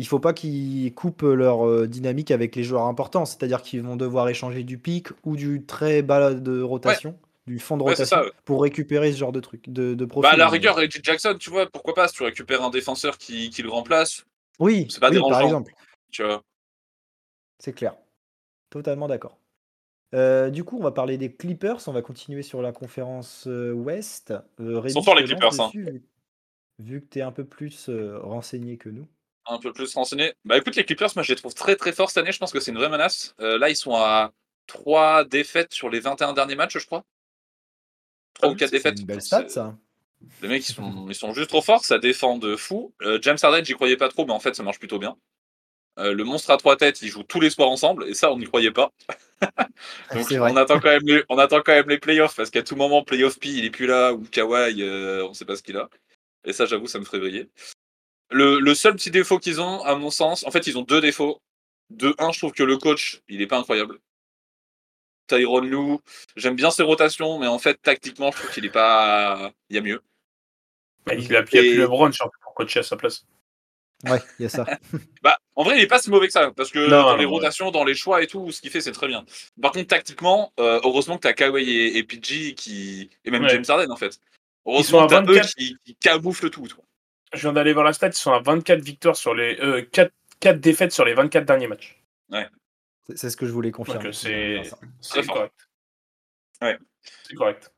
[0.00, 3.24] Il faut pas qu'ils coupent leur euh, dynamique avec les joueurs importants.
[3.24, 7.18] C'est-à-dire qu'ils vont devoir échanger du pic ou du très bas de rotation,
[7.48, 8.30] du fond de Ouais, rotation, ça, ouais.
[8.44, 10.28] pour récupérer ce genre de truc, de, de profil.
[10.28, 13.18] Bah, à la rigueur, Reggie Jackson, tu vois, pourquoi pas, si tu récupères un défenseur
[13.18, 14.24] qui, qui le remplace,
[14.60, 15.72] Oui, c'est pas oui, par exemple.
[16.12, 16.44] tu vois.
[17.58, 17.96] C'est clair.
[18.70, 19.36] Totalement d'accord.
[20.14, 21.86] Euh, du coup, on va parler des Clippers.
[21.86, 24.32] On va continuer sur la conférence euh, Ouest.
[24.60, 25.70] Euh, Rémi, sont forts, les Clippers, hein.
[25.72, 26.02] vu,
[26.78, 29.06] vu que tu es un peu plus euh, renseigné que nous.
[29.46, 30.32] un peu plus renseigné.
[30.44, 32.32] Bah écoute, les Clippers, moi je les trouve très très forts cette année.
[32.32, 33.34] Je pense que c'est une vraie menace.
[33.40, 34.32] Euh, là, ils sont à
[34.66, 37.04] 3 défaites sur les 21 derniers matchs, je crois.
[38.34, 39.00] 3 ou 4 C'est défaites.
[39.00, 39.76] une belle C'est- stat, ça.
[40.42, 41.84] Les mecs, ils sont, ils sont juste trop forts.
[41.84, 42.92] Ça défend de fou.
[43.22, 45.16] James Harden, j'y croyais pas trop, mais en fait, ça marche plutôt bien.
[45.98, 48.38] Euh, le monstre à trois têtes, ils jouent tous les soirs ensemble, et ça, on
[48.38, 48.92] n'y croyait pas.
[50.14, 50.52] Donc, C'est vrai.
[50.52, 53.02] on attend, quand même les, on attend quand même les playoffs, parce qu'à tout moment,
[53.02, 55.88] playoff P, il est plus là, ou Kawhi, euh, on sait pas ce qu'il a.
[56.44, 57.48] Et ça, j'avoue, ça me ferait briller.
[58.30, 61.00] Le, le seul petit défaut qu'ils ont, à mon sens, en fait, ils ont deux
[61.00, 61.40] défauts.
[61.90, 63.98] De un, je trouve que le coach, il est pas incroyable.
[65.26, 66.00] Tyron Lou,
[66.36, 69.50] j'aime bien ses rotations, mais en fait, tactiquement, je trouve qu'il est pas.
[69.68, 70.02] Il y a mieux.
[71.06, 72.10] Bah, Il a, il a Et- plus LeBron
[72.42, 73.24] pour coacher à sa place.
[74.04, 74.64] Ouais, il y a ça.
[75.22, 77.16] Bah, en vrai, il est pas si mauvais que ça, parce que Non, dans non,
[77.16, 77.30] les ouais.
[77.32, 79.24] rotations, dans les choix et tout, ce qu'il fait, c'est très bien.
[79.60, 83.10] Par contre, tactiquement, euh, heureusement que t'as Kawhi et, et PG qui.
[83.24, 83.48] et même Ouais.
[83.48, 84.12] James Harden, en fait.
[84.12, 84.20] sont
[84.66, 85.46] Heureusement à que t'as 24.
[85.46, 86.66] eux qui, qui camouflent tout.
[86.68, 86.84] toi.
[87.32, 89.58] Je viens d'aller voir la stat, ils sont à 24 victoires sur les.
[89.60, 92.00] Euh, 4, 4 défaites sur les 24 derniers matchs.
[92.30, 94.04] C'est c'est ce que je voulais confirmer.
[94.04, 94.60] Donc, euh,
[95.00, 95.54] c'est- correct.
[96.62, 96.78] Ouais.
[97.26, 97.72] C'est correct.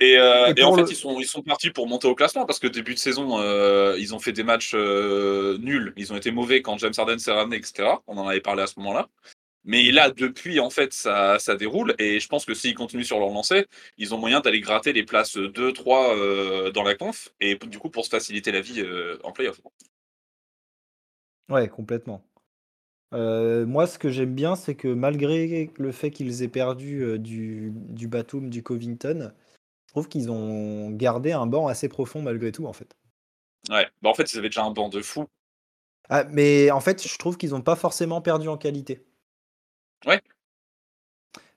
[0.00, 2.46] Et, euh, Et et en fait, ils, sont, ils sont partis pour monter au classement
[2.46, 5.92] parce que début de saison, euh, ils ont fait des matchs euh, nuls.
[5.96, 7.88] Ils ont été mauvais quand James Harden s'est ramené, etc.
[8.06, 9.08] On en avait parlé à ce moment-là.
[9.64, 11.94] Mais là, depuis, en fait, ça, ça déroule.
[11.98, 15.04] Et je pense que s'ils continuent sur leur lancée, ils ont moyen d'aller gratter les
[15.04, 17.30] places 2, 3 euh, dans la conf.
[17.40, 18.84] Et du coup, pour se faciliter la vie
[19.22, 19.60] en playoff.
[21.48, 22.22] Ouais, complètement.
[23.14, 27.18] Euh, moi, ce que j'aime bien, c'est que malgré le fait qu'ils aient perdu euh,
[27.18, 29.32] du, du Batum, du Covington,
[29.94, 32.96] trouve qu'ils ont gardé un banc assez profond malgré tout, en fait.
[33.70, 33.88] Ouais.
[34.02, 35.26] Bah, en fait, ils avaient déjà un banc de fou.
[36.10, 39.06] Ah, mais en fait, je trouve qu'ils n'ont pas forcément perdu en qualité.
[40.04, 40.20] Ouais.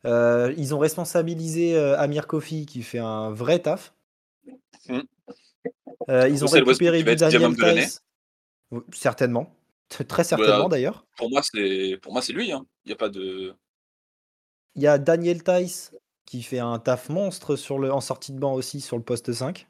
[0.05, 3.93] Euh, ils ont responsabilisé euh, Amir Kofi qui fait un vrai taf.
[4.87, 4.99] Mm.
[6.09, 7.55] Euh, ils ont récupéré du Daniel.
[7.55, 8.03] Tice.
[8.93, 9.53] Certainement.
[9.89, 11.05] Très certainement Bah, d'ailleurs.
[11.17, 12.51] Pour moi, c'est pour moi c'est lui.
[12.51, 12.65] hein.
[12.85, 13.53] Il y a pas de.
[14.75, 15.91] Il y a Daniel Tice
[16.27, 19.31] qui fait un taf monstre sur le, en sortie de banc aussi sur le poste
[19.33, 19.65] 5.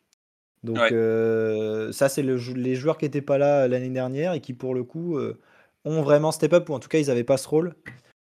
[0.64, 0.90] Donc Ouais.
[0.92, 4.54] euh, ça, c'est le les joueurs qui n'étaient pas là euh, l'année dernière et qui
[4.54, 5.40] pour le coup euh,
[5.86, 7.76] ont vraiment step up ou en tout cas ils n'avaient pas ce rôle.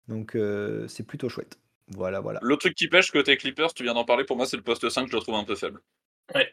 [0.10, 1.60] Donc euh, c'est plutôt chouette.
[1.90, 2.40] Voilà, voilà.
[2.42, 4.24] Le truc qui pêche côté Clippers, tu viens d'en parler.
[4.24, 5.08] Pour moi, c'est le poste 5.
[5.10, 5.80] Je le trouve un peu faible.
[6.34, 6.52] Ouais.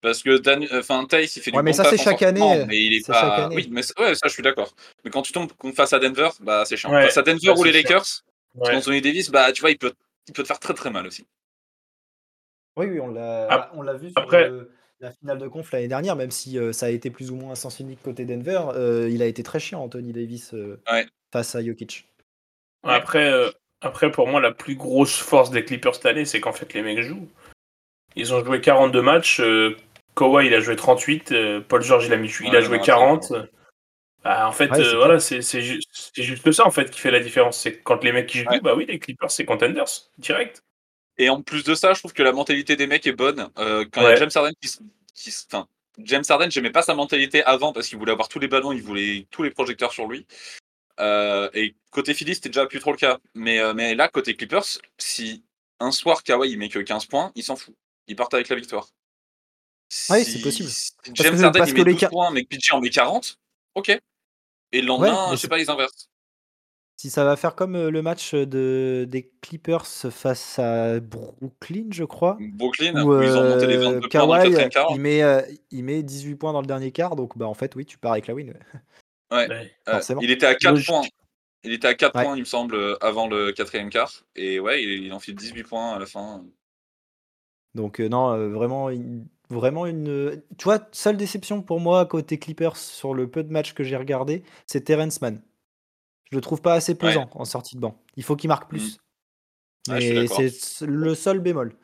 [0.00, 0.66] Parce que Dan...
[0.72, 3.06] enfin Tice, il fait Ouais, du mais bon ça, c'est chaque année, mais il est
[3.06, 3.48] chaque pas.
[3.52, 4.74] Oui, mais ouais, ça, je suis d'accord.
[5.04, 6.90] Mais quand tu tombes face à Denver, bah c'est chiant.
[6.92, 7.70] Ouais, Face à Denver ça, ou les.
[7.70, 8.24] Lakers,
[8.56, 8.74] Ouais.
[8.74, 9.92] Anthony Davis, bah tu vois, il peut,
[10.28, 11.26] il peut te faire très très mal aussi.
[12.76, 15.70] Oui, oui, on l'a Ap- on l'a vu sur après- le- la finale de conf
[15.72, 18.60] l'année dernière, même si euh, ça a été plus ou moins sens unique côté Denver,
[18.74, 21.06] euh, il a été très chiant Anthony Davis euh, Ouais.
[21.32, 22.08] face à Jokic.
[22.84, 23.30] Après,
[23.80, 26.82] après, pour moi, la plus grosse force des Clippers cette année, c'est qu'en fait, les
[26.82, 27.28] mecs jouent.
[28.16, 29.40] Ils ont joué 42 matchs.
[30.14, 31.32] Kawhi, il a joué 38.
[31.32, 33.32] euh, Paul George, il a, mis, il a joué non, 40.
[34.24, 36.90] Bah, en fait, Ouais, euh, c'est voilà, c'est c'est ju- c'est juste ça en fait
[36.90, 37.58] qui fait la différence.
[37.58, 38.60] C'est quand les mecs qui jouent, Ouais.
[38.60, 39.84] bah oui, les Clippers, c'est contenders,
[40.18, 40.62] direct.
[41.18, 43.50] Et en plus de ça, je trouve que la mentalité des mecs est bonne.
[43.58, 44.78] Euh, quand il y a James Harden qui, se-
[45.14, 45.66] qui enfin,
[45.98, 48.82] James Harden, j'aimais pas sa mentalité avant parce qu'il voulait avoir tous les ballons, il
[48.82, 50.26] voulait tous les projecteurs sur lui.
[51.00, 53.18] Euh, et côté Philly, c'était déjà plus trop le cas.
[53.34, 54.64] Mais, euh, mais là, côté Clippers,
[54.98, 55.42] si
[55.80, 57.74] un soir Kawhi il met que 15 points, il s'en fout.
[58.06, 58.86] Ils partent avec la victoire.
[59.88, 60.68] Si- c'est possible.
[60.70, 62.72] si Parce James que- Harden parce il que met les 12 ca- points, mais PG
[62.72, 63.38] en met 40,
[63.74, 63.98] ok.
[64.72, 66.08] Et le lendemain, mais je sais pas, ils inversent.
[66.96, 72.04] Si ça va faire comme euh, le match de, des Clippers face à Brooklyn, je
[72.04, 74.68] crois, Brooklyn, où où ils ont monté les euh, 22 points dans le Kawhi, quatrième
[74.70, 74.86] quart.
[74.92, 77.74] il met, euh, il met 18 points dans le dernier quart, donc bah en fait
[77.74, 78.52] oui, tu pars avec la win.
[79.32, 79.48] Ouais.
[79.48, 79.72] Ouais.
[79.88, 80.20] Euh, forcément.
[80.20, 80.88] il était à 4 Logique.
[80.88, 81.02] points.
[81.64, 82.24] Il était à 4 Ouais.
[82.24, 84.12] points, il me semble, euh, avant le quatrième quart.
[84.36, 86.44] Et ouais, il, il en fait 18 points à la fin.
[87.74, 90.42] Donc euh, non, euh, vraiment, une- vraiment une.
[90.58, 93.96] Tu vois, seule déception pour moi côté Clippers sur le peu de matchs que j'ai
[93.96, 95.40] regardé, c'est Terrence Mann.
[96.30, 98.00] Je le trouve pas assez pesant en sortie de banc.
[98.16, 98.98] Il faut qu'il marque plus.
[99.88, 100.38] Ouais, Mais d'accord.
[100.38, 101.74] c'est le seul bémol.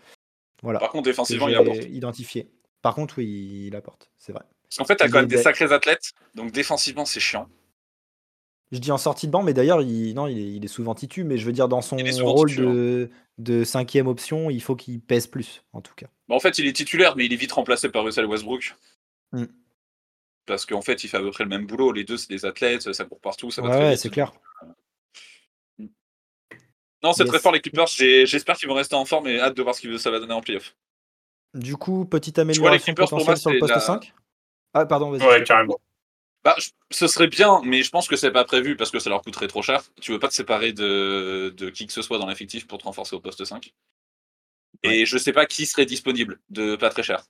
[0.63, 0.79] Voilà.
[0.79, 1.85] Par contre, défensivement, il apporte.
[1.85, 2.51] identifié.
[2.81, 4.45] Par contre, oui, il apporte, c'est vrai.
[4.63, 6.13] Parce qu'en fait, t'as quand même des sacrés athlètes.
[6.35, 7.49] Donc défensivement, c'est chiant.
[8.71, 10.95] Je dis en sortie de banc, mais d'ailleurs, il, non, il, est, il est souvent
[10.95, 13.09] titu, mais je veux dire, dans son rôle titu, hein.
[13.39, 16.09] de cinquième option, il faut qu'il pèse plus, en tout cas.
[16.29, 18.75] Bah, en fait, il est titulaire, mais il est vite remplacé par Russell Westbrook.
[19.33, 19.45] Mm.
[20.47, 21.93] Parce qu'en fait, il fait à peu près le même boulot.
[21.93, 24.01] Les deux, c'est des athlètes, ça court partout, ça va Ouais, très ouais, vite.
[24.01, 24.33] c'est clair.
[27.03, 27.31] Non, c'est Yes.
[27.31, 27.87] très fort les Clippers.
[27.87, 30.33] J'espère qu'ils vont rester en forme et hâte de voir ce que ça va donner
[30.33, 30.75] en playoff.
[31.55, 34.13] Du coup, petite vois, les amélioration Clippers, pour moi, potentielle sur le poste la- 5
[34.75, 35.27] Ah, pardon, vas-y.
[35.27, 35.79] Ouais, carrément.
[36.45, 39.11] Bah, je- ce serait bien, mais je pense que c'est pas prévu parce que ça
[39.11, 39.83] leur coûterait trop cher.
[40.01, 42.85] Tu veux pas te séparer de, de qui que ce soit dans l'effectif pour te
[42.85, 43.75] renforcer au poste 5.
[44.83, 47.23] Et je sais pas qui serait disponible de pas très cher.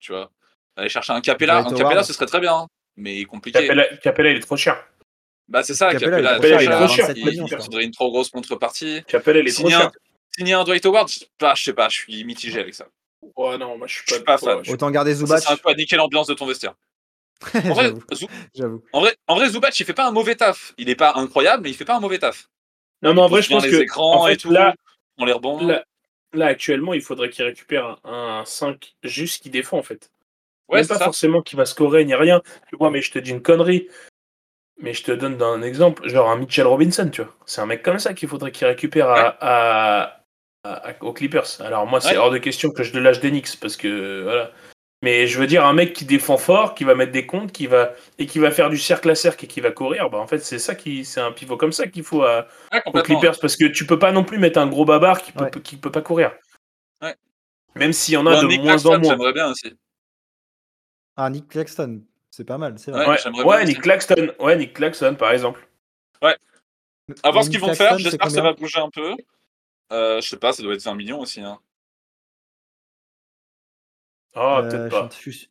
[0.00, 0.30] Tu vois.
[0.76, 1.62] Aller chercher un Capella.
[1.62, 3.58] Dwight Un Capella, ce serait très bien, hein, mais compliqué.
[3.60, 4.84] Capella, Capella, il est trop cher.
[5.48, 6.32] Bah, c'est ça, Capella, Capella.
[6.32, 7.04] il est trop cher, il est trop cher.
[7.10, 7.64] il- 27 millions, il je crois.
[7.66, 9.02] faudrait une trop grosse contrepartie.
[9.06, 9.86] Capella, il est trop Signer cher.
[9.86, 9.92] un,
[10.38, 12.86] signer un Dwight Howard, je bah, je sais pas, je suis mitigé avec ça.
[13.36, 14.72] Ouais, non, moi je suis Je pas, suis pas fan.
[14.72, 15.40] Autant garder Zubac.
[15.42, 16.74] c'est un peu à niquer l'ambiance de ton vestiaire.
[17.54, 20.72] En vrai, J'avoue, Zou- en vrai, en vrai, Zubac, il fait pas un mauvais taf.
[20.78, 22.48] Il est pas incroyable, mais il fait pas un mauvais taf.
[23.02, 24.50] Non, mais en vrai, je pense les que écrans en fait, et tout.
[24.50, 24.74] là,
[25.18, 25.64] On les rebonds.
[25.66, 25.84] là,
[26.32, 30.10] là, actuellement, il faudrait qu'il récupère un, un 5 juste qui défend en fait.
[30.68, 31.04] ouais, Même pas ça.
[31.04, 32.40] forcément qui va scorer ni rien.
[32.68, 33.88] Tu vois, mais je te dis une connerie.
[34.78, 37.32] Mais je te donne un exemple, genre un Mitchell Robinson, tu vois.
[37.46, 40.24] C'est un mec comme ça qu'il faudrait qu'il récupère à, à-
[40.64, 41.60] à- à- aux Clippers.
[41.60, 42.16] Alors moi, c'est Ouais.
[42.16, 44.50] hors de question que je le lâche des Knicks parce que voilà.
[45.02, 47.66] Mais je veux dire un mec qui défend fort, qui va mettre des comptes, qui
[47.66, 50.08] va et qui va faire du cercle à cercle et qui va courir.
[50.10, 52.82] Bah en fait, c'est ça qui, c'est un pivot comme ça qu'il faut à, Ouais,
[52.86, 52.92] aux.
[53.02, 55.50] Clippers parce que tu peux pas non plus mettre un gros babar qui peut, Ouais.
[55.62, 56.32] qui peut pas courir.
[57.02, 57.16] Ouais.
[57.74, 59.10] Même s'il y en a de Nick moins en moins.
[59.10, 59.74] J'aimerais bien aussi.
[61.16, 63.18] Ah, Nick Claxton, c'est pas mal, c'est Ouais, vrai.
[63.26, 63.82] Ouais, ouais, bien Nick aussi.
[63.82, 65.68] Claxton, ouais, Nick Claxton par exemple.
[67.24, 67.98] À voir ce qu'ils vont faire.
[67.98, 69.16] J'espère que ça va bouger un peu.
[69.90, 71.40] Euh, je sais pas, ça doit être 20 millions aussi.
[71.40, 71.58] Hein.
[74.34, 75.08] Oh, Euh, peut-être pas.
[75.12, 75.50] je suis-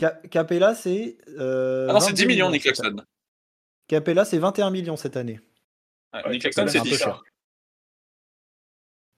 [0.00, 1.18] Ca- Capella, c'est.
[1.38, 2.62] euh, Ah non, c'est 22 10 millions, Nick.
[2.62, 2.96] Claxton.
[3.88, 5.40] Capella, c'est 21 millions cette année.
[6.14, 6.98] Ouais, Nick Claxton, c'est un peu 10.
[6.98, 7.22] cher.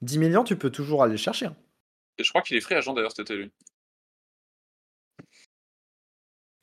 [0.02, 1.46] 10 millions, tu peux toujours aller le chercher.
[1.46, 1.56] hein.
[2.18, 3.52] Et je crois qu'il est free agent d'ailleurs cet été, lui.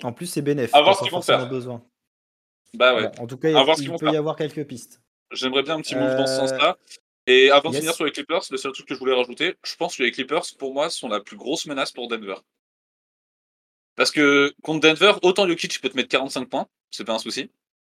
[0.04, 0.74] En plus, c'est bénéf.
[0.76, 1.48] À voir ce qu'ils vont faire.
[1.50, 1.84] besoin.
[2.74, 3.10] Bah ouais.
[3.16, 3.54] Bon, en tout cas, il,
[3.90, 4.14] peut faire.
[4.14, 5.02] y avoir quelques pistes.
[5.32, 6.78] J'aimerais bien un petit move dans ce Euh, sens-là.
[7.28, 9.76] Et avant de finir sur les Clippers, le seul truc que je voulais rajouter, je
[9.76, 12.36] pense que les Clippers, pour moi, sont la plus grosse menace pour Denver.
[13.96, 17.52] Parce que contre Denver, autant Jokic peut te mettre 45 points, c'est pas un souci.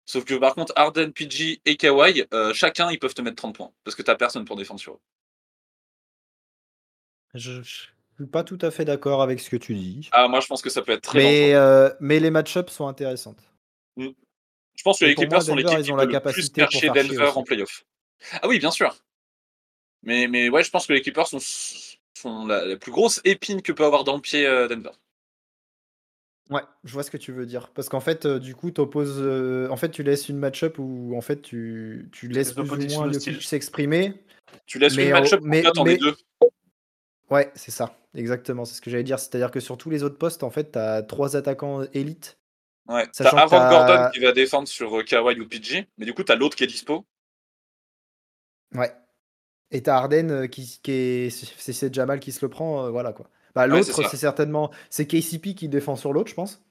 [0.06, 3.56] Sauf que par contre, Arden, PG et Kawhi, euh, chacun, ils peuvent te mettre 30
[3.56, 3.72] points.
[3.84, 5.00] Parce que t'as personne pour défendre sur eux.
[7.34, 10.08] Je, je suis pas tout à fait d'accord avec ce que tu dis.
[10.14, 12.88] Ah, moi, je pense que ça peut être très Mais, euh, mais les match-ups sont
[12.88, 13.42] intéressantes.
[13.98, 17.38] Je pense que les Clippers sont l'équipe qui ont peut le plus chercher Denver aussi.
[17.38, 17.84] en playoff.
[18.42, 18.96] Ah oui, bien sûr.
[20.04, 21.40] Mais, mais ouais, je pense que les Clippers sont,
[22.14, 24.92] sont la, la plus grosse épine que peut avoir dans le pied euh, Denver.
[26.50, 27.70] Ouais, je vois ce que tu veux dire.
[27.74, 31.18] Parce qu'en fait, euh, du coup, t'opposes, euh, en fait, tu laisses une match-up où
[31.18, 33.34] en fait, tu, tu laisses plus ou moins hostiles.
[33.34, 34.14] Jokic s'exprimer.
[34.66, 36.16] Tu laisses Mais une match-up mais- mais- les deux.
[37.30, 37.98] Ouais, c'est ça.
[38.16, 39.20] Exactement, c'est ce que j'allais dire.
[39.20, 42.38] C'est-à-dire que sur tous les autres postes, en fait, t'as trois attaquants élites.
[42.88, 43.06] Ouais.
[43.14, 46.56] T'as Aaron Gordon qui va défendre sur Kawhi ou PG, mais du coup, t'as l'autre
[46.56, 47.06] qui est dispo.
[48.74, 48.94] Ouais.
[49.72, 51.30] Et t'as Harden euh, qui, qui est.
[51.30, 53.30] C'est Jamal qui se le prend, euh, voilà quoi.
[53.54, 54.72] Bah, l'autre, c'est certainement.
[54.90, 56.64] C'est KCP qui défend sur l'autre, je pense.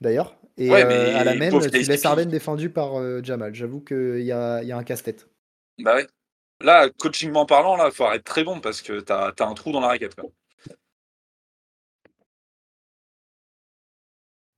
[0.00, 0.36] D'ailleurs.
[0.56, 2.06] Et Ouais, euh, mais à la même, tu laisses KCP.
[2.06, 3.54] Harden défendu par Jamal.
[3.54, 5.28] J'avoue qu'il y a, il y a un casse-tête.
[5.78, 6.06] Bah ouais.
[6.60, 9.80] Là, coachingment parlant, là, faut être très bon parce que t'as as un trou dans
[9.80, 10.14] la raquette.
[10.16, 10.30] Quoi.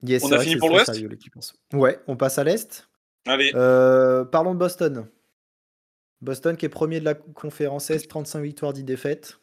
[0.02, 0.90] Yes, On a fini pour l'Ouest
[1.72, 2.88] Ouais, on passe à l'Est.
[3.26, 5.06] Allez, Euh, parlons de Boston.
[6.20, 9.38] Boston qui est premier de la conférence Est, 35 victoires, 10 défaites.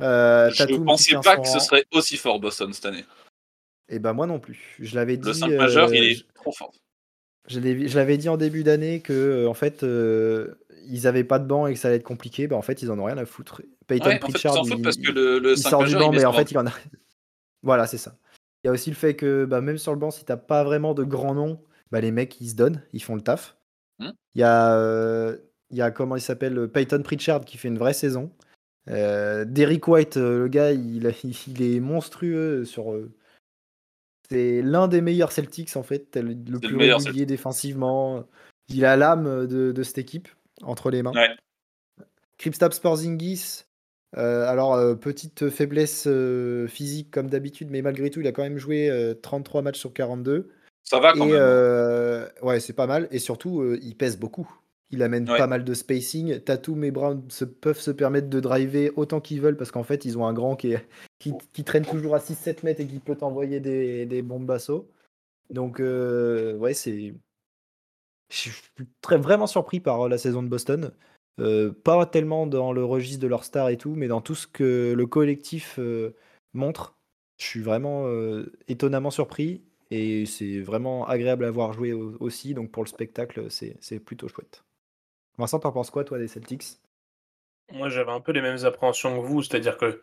[0.00, 3.04] Euh, je qui pensais pas que ce serait aussi fort Boston cette année.
[3.88, 4.76] Et ben moi non plus.
[4.80, 5.28] Je l'avais dit.
[5.28, 6.72] Le 5 majeur, euh, il est je- trop fort.
[7.48, 7.60] je
[7.96, 10.54] l'avais dit en début d'année que euh, en fait euh,
[10.86, 12.46] ils avaient pas de banc et que ça allait être compliqué.
[12.48, 13.62] Bah en fait ils en ont rien à foutre.
[13.86, 15.58] Peyton Ouais, en fait, ils Pritchard, s'en foutent il, parce que il- le, le il
[15.58, 16.72] 5 sort du banc, mais en fait il en a.
[17.62, 18.16] voilà, c'est ça.
[18.64, 20.64] Il y a aussi le fait que bah, même sur le banc, si t'as pas
[20.64, 23.56] vraiment de grands noms, bah, les mecs ils se donnent, ils font le taf.
[23.98, 24.10] Hmm.
[24.34, 25.36] Il y a, euh,
[25.74, 28.30] il y a comment il s'appelle Peyton Pritchard qui fait une vraie saison.
[28.88, 31.04] Euh, Derrick White, euh, le gars, il,
[31.60, 32.92] est monstrueux sur.
[32.92, 33.10] euh,
[34.30, 38.24] c'est l'un des meilleurs Celtics en fait, le, le plus régulier défensivement.
[38.68, 40.28] Il a l'âme de, de cette équipe
[40.62, 41.12] entre les mains.
[41.12, 41.34] Ouais.
[42.38, 43.64] Kristaps Porzingis,
[44.16, 48.42] euh, alors euh, petite faiblesse euh, physique comme d'habitude, mais malgré tout, il a quand
[48.44, 50.50] même joué euh, 33 matchs sur 42.
[50.84, 51.36] Ça va quand Et même.
[51.36, 51.40] hein.
[51.40, 53.08] euh, ouais, c'est pas mal.
[53.10, 54.48] Et surtout, euh, il pèse beaucoup.
[54.94, 55.36] Il amène Ouais.
[55.38, 56.38] pas mal de spacing.
[56.40, 60.04] Tatum et Brown se, peuvent se permettre de driver autant qu'ils veulent parce qu'en fait,
[60.04, 60.86] ils ont un grand qui, est,
[61.18, 64.86] qui, qui traîne toujours à 6-7 mètres et qui peut t'envoyer des, des bombes bassos.
[65.50, 67.14] Donc, euh, ouais, c'est.
[68.30, 68.52] Je suis
[69.00, 70.92] très, vraiment surpris par la saison de Boston.
[71.40, 74.46] Euh, pas tellement dans le registre de leur star et tout, mais dans tout ce
[74.46, 76.14] que le collectif euh,
[76.52, 76.96] montre.
[77.38, 78.06] Je suis vraiment
[78.68, 82.54] étonnamment surpris et c'est vraiment agréable à voir jouer au- aussi.
[82.54, 84.62] Donc pour le spectacle, c'est plutôt chouette.
[85.38, 86.78] Vincent, t'en penses quoi, toi, des Celtics?
[87.72, 90.00] Moi, j'avais un peu les mêmes appréhensions que vous, c'est-à-dire que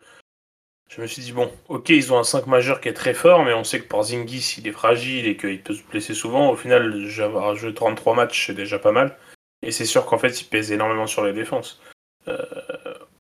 [0.88, 3.44] je me suis dit, bon, ok, ils ont un 5 majeur qui est très fort,
[3.44, 6.50] mais on sait que Porzingis, il est fragile et qu'il peut se blesser souvent.
[6.50, 9.16] Au final, j'avoir joué 33 matchs, c'est déjà pas mal.
[9.62, 11.80] Et c'est sûr qu'en fait, il pèse énormément sur les défenses.
[12.28, 12.44] Euh,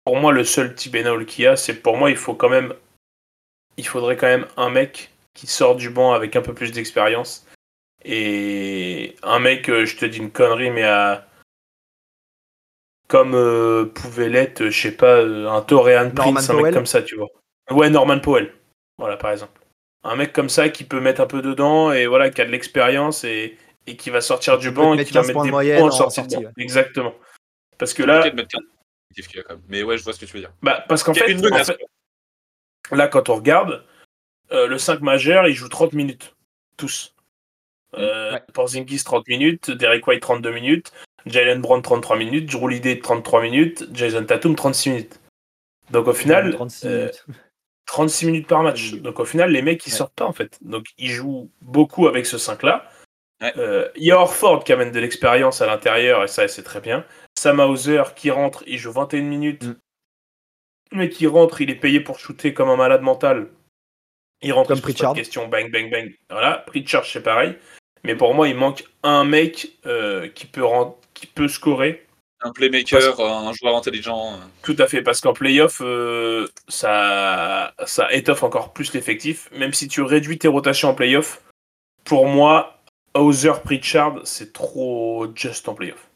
[0.04, 2.48] pour moi, le seul petit bénol qu'il y a, c'est pour moi, il faut quand
[2.48, 2.74] même.
[3.76, 7.46] Il faudrait quand même un mec qui sort du banc avec un peu plus d'expérience.
[8.04, 11.26] Et un mec, euh, je te dis une connerie, mais à
[13.12, 16.74] comme euh, pouvait l'être, je sais pas, euh, un Torian Norman Prince, un Powell mec
[16.74, 17.28] comme ça, tu vois.
[17.70, 18.54] Ouais, Norman Powell.
[18.96, 19.60] Voilà, par exemple.
[20.02, 22.50] Un mec comme ça qui peut mettre un peu dedans et voilà, qui a de
[22.50, 25.78] l'expérience et, et qui va sortir du banc et qui va 15 mettre des moyenne
[25.80, 26.48] points en sortie ouais.
[26.56, 27.14] Exactement.
[27.76, 28.62] Parce que là, compliqué de mettre 15
[29.10, 29.64] positifs qu'il y a quand même.
[29.68, 30.52] Mais ouais, je vois ce que tu veux dire.
[30.62, 31.66] bah, parce qu'en fait, une en menace.
[31.66, 31.78] fait,
[32.92, 33.84] là, quand on regarde,
[34.52, 36.34] euh, le 5 majeur, il joue 30 minutes.
[36.78, 37.14] Tous.
[37.94, 38.42] Euh, Ouais.
[38.54, 40.92] Porzingis 30 minutes, Derek White 32 minutes,
[41.26, 45.20] Jalen Brown 33 minutes, Drew Holiday 33 minutes, Jason Tatum 36 minutes.
[45.90, 47.26] Donc au final, 36 euh, minutes.
[47.86, 48.94] 36 minutes par match.
[48.94, 49.96] Donc au final, les mecs, ils Ouais.
[49.98, 50.58] sortent pas en fait.
[50.62, 52.88] Donc ils jouent beaucoup avec ce 5-là.
[53.42, 53.52] Ouais.
[53.58, 56.80] Euh, Il y a Orford qui amène de l'expérience à l'intérieur, et ça, c'est très
[56.80, 57.04] bien.
[57.36, 59.64] Sam Hauser qui rentre, il joue 21 minutes.
[59.64, 59.74] Mm.
[60.92, 63.48] Mais qui rentre, il est payé pour shooter comme un malade mental.
[64.42, 65.12] Il rentre, Comme Pritchard.
[65.14, 66.12] de questions, bang, bang, bang.
[66.30, 67.56] Voilà, Pritchard, c'est pareil.
[68.04, 72.06] Mais pour moi, il manque un mec euh, qui, peut rent- qui peut scorer.
[72.44, 74.32] Un playmaker, un joueur intelligent.
[74.34, 74.36] euh.
[74.62, 79.48] Tout à fait, parce qu'en playoff, euh, ça, ça étoffe encore plus l'effectif.
[79.56, 81.40] Même si tu réduis tes rotations en playoff,
[82.04, 82.78] pour moi,
[83.14, 86.08] Hauser, Pritchard, c'est trop juste en playoff.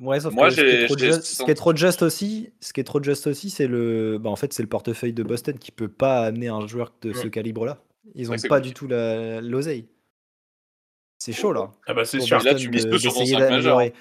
[0.00, 1.76] Ouais, sauf Moi, que ce qui est j'ai- trop juste- senti- ce qui est trop
[1.76, 4.68] juste aussi, ce qui est trop juste aussi, c'est le, bah, en fait, c'est le
[4.68, 7.30] portefeuille de Boston qui peut pas amener un joueur de ce Ouais.
[7.30, 7.76] calibre-là.
[8.14, 9.86] Ils ont Ouais, c'est pas du tout la- l'oseille.
[11.22, 11.70] C'est chaud là.
[11.86, 12.42] Ah bah c'est sûr.
[12.42, 13.76] Là, tu mises de- tout sur ton d'essayer 5 majeur.
[13.76, 13.92] d'améliorer.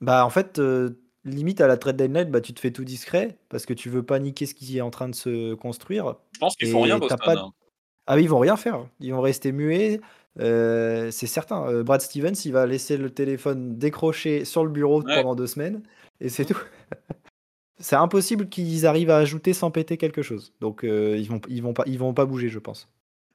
[0.00, 0.90] Bah en fait, euh,
[1.24, 4.02] limite à la trade deadline, bah, tu te fais tout discret parce que tu veux
[4.02, 6.16] pas niquer ce qui est en train de se construire.
[6.34, 7.18] Je pense qu'ils font rien, Boston.
[7.24, 7.50] pas hein.
[8.06, 8.86] Ah oui, ils vont rien faire.
[9.00, 10.00] Ils vont rester muets.
[10.38, 11.66] euh, c'est certain.
[11.68, 15.14] Euh, Brad Stevens, il va laisser le téléphone décroché sur le bureau Ouais.
[15.16, 15.82] pendant deux semaines
[16.20, 16.58] et c'est tout.
[17.78, 20.52] c'est impossible qu'ils arrivent à ajouter sans péter quelque chose.
[20.60, 22.88] Donc euh, ils vont ils vont pas ils vont pas bouger, je pense.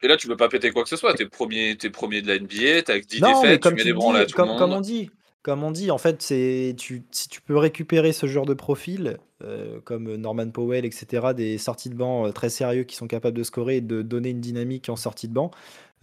[0.04, 1.14] Et là, tu veux pas péter quoi que ce soit.
[1.14, 3.84] T'es premier, t'es premier de la NBA, t'as 10 Non, mais défaites, tu mets tu
[3.84, 5.10] des le branles à tout le comme, comme on dit,
[5.44, 9.18] comme on dit, en fait, c'est tu si tu peux récupérer ce genre de profil
[9.44, 13.38] euh, comme Norman Powell, etc., des sorties de banc euh, très sérieux qui sont capables
[13.38, 15.52] de scorer et de donner une dynamique en sortie de banc,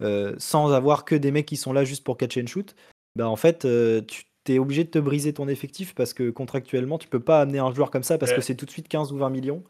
[0.01, 2.75] euh, sans avoir que des mecs qui sont là juste pour catch and shoot,
[3.15, 6.97] bah en fait, euh, tu es obligé de te briser ton effectif parce que contractuellement,
[6.97, 9.11] tu peux pas amener un joueur comme ça parce que c'est tout de suite 15
[9.11, 9.63] ou 20 millions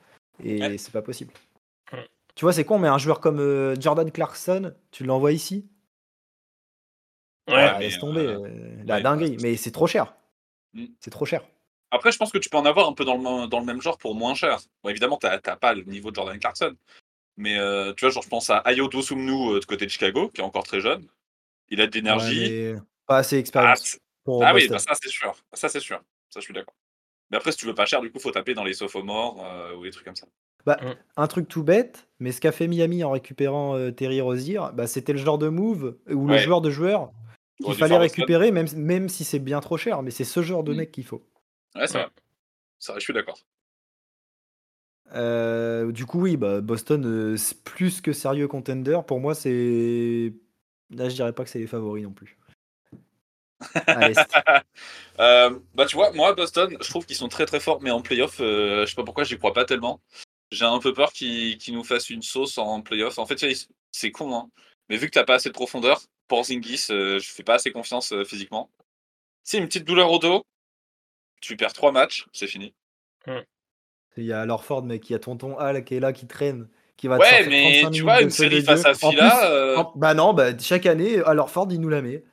[0.43, 0.77] et Ouais.
[0.77, 1.33] c'est pas possible.
[2.39, 5.67] Tu vois, c'est con, mais un joueur comme euh, Jordan Clarkson, tu l'envoies ici?
[7.49, 10.15] Ouais, ah, laisse tomber, euh, euh, la ouais, dinguerie, mais c'est trop cher.
[10.71, 10.85] Mm.
[11.01, 11.41] C'est trop cher.
[11.91, 13.65] Après, je pense que tu peux en avoir un peu dans le, même- dans le
[13.65, 14.57] même genre pour moins cher.
[14.81, 16.77] Bon, évidemment, t'as t'as pas le niveau de Jordan Clarkson.
[17.35, 20.29] Mais euh, tu vois, genre, je pense à Ayo Dosumnu euh, de côté de Chicago,
[20.29, 21.05] qui est encore très jeune.
[21.67, 22.71] Il a de l'énergie.
[22.71, 22.75] Ouais,
[23.05, 25.35] pas assez ah, c'est- pour ah oui, bah ça c'est sûr.
[25.51, 26.01] Ça c'est sûr.
[26.29, 26.75] Ça je suis d'accord.
[27.31, 29.43] Mais après, si tu veux pas cher, du coup, faut taper dans les sophomores
[29.77, 30.25] ou des trucs comme ça.
[31.17, 34.87] Un truc tout bête, mais ce qu'a fait Miami en récupérant euh, Terry Rozier, bah,
[34.87, 37.11] c'était le genre de move ou le joueur de joueur
[37.63, 40.01] qu'il fallait récupérer, même, même si c'est bien trop cher.
[40.03, 40.77] Mais c'est ce genre de Mm.
[40.77, 41.25] mec qu'il faut.
[41.75, 42.07] Ouais, vrai.
[42.77, 43.39] C'est vrai, je suis d'accord.
[45.13, 48.99] Euh, du coup, oui, bah, Boston, euh, c'est plus que sérieux contender.
[49.07, 50.33] Pour moi, c'est.
[50.91, 52.37] Là, je dirais pas que c'est les favoris non plus.
[53.87, 54.19] À l'Est.
[55.19, 57.99] Euh, bah tu vois, moi Boston, je trouve qu'ils sont très très forts, mais en
[58.01, 59.99] playoff, euh, je sais pas pourquoi j'y crois pas tellement.
[60.51, 63.19] J'ai un peu peur qu'ils nous fassent une sauce en playoff.
[63.19, 63.43] En fait,
[63.91, 64.49] c'est con, hein.
[64.89, 67.71] Mais vu que t'as pas assez de profondeur, pour Zingis, euh, je fais pas assez
[67.71, 68.71] confiance euh, physiquement.
[69.43, 70.43] C'est une petite douleur au dos.
[71.41, 72.73] Tu perds trois matchs, c'est fini.
[74.17, 76.67] Il y a Lorford, mec, il y a tonton Al qui est là, qui traîne,
[76.97, 78.81] qui va te Ouais, mais 35 tu minutes vois, de une feu série de face
[78.81, 78.89] Dieu.
[78.89, 79.51] à Fila.
[79.51, 82.23] euh, en- Bah non, bah, chaque année, à Lorford, il nous la met.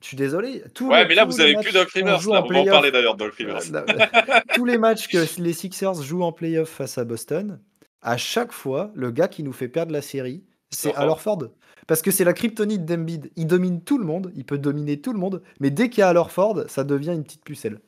[0.00, 0.62] Je suis désolé.
[0.74, 2.12] Tous Ouais, les- mais là, vous avez plus Doc Rivers.
[2.28, 3.60] Là, on va en parler d'ailleurs de Doc Rivers.
[3.74, 3.84] Euh,
[4.54, 7.60] Tous les matchs que les Sixers jouent en playoff face à Boston,
[8.00, 11.02] à chaque fois, le gars qui nous fait perdre la série, c'est Lorford.
[11.02, 11.42] Al Horford.
[11.88, 13.30] Parce que c'est la kryptonite d'Embiid.
[13.36, 16.02] Il domine tout le monde, il peut dominer tout le monde, mais dès qu'il y
[16.02, 17.80] a Al Horford, ça devient une petite pucelle.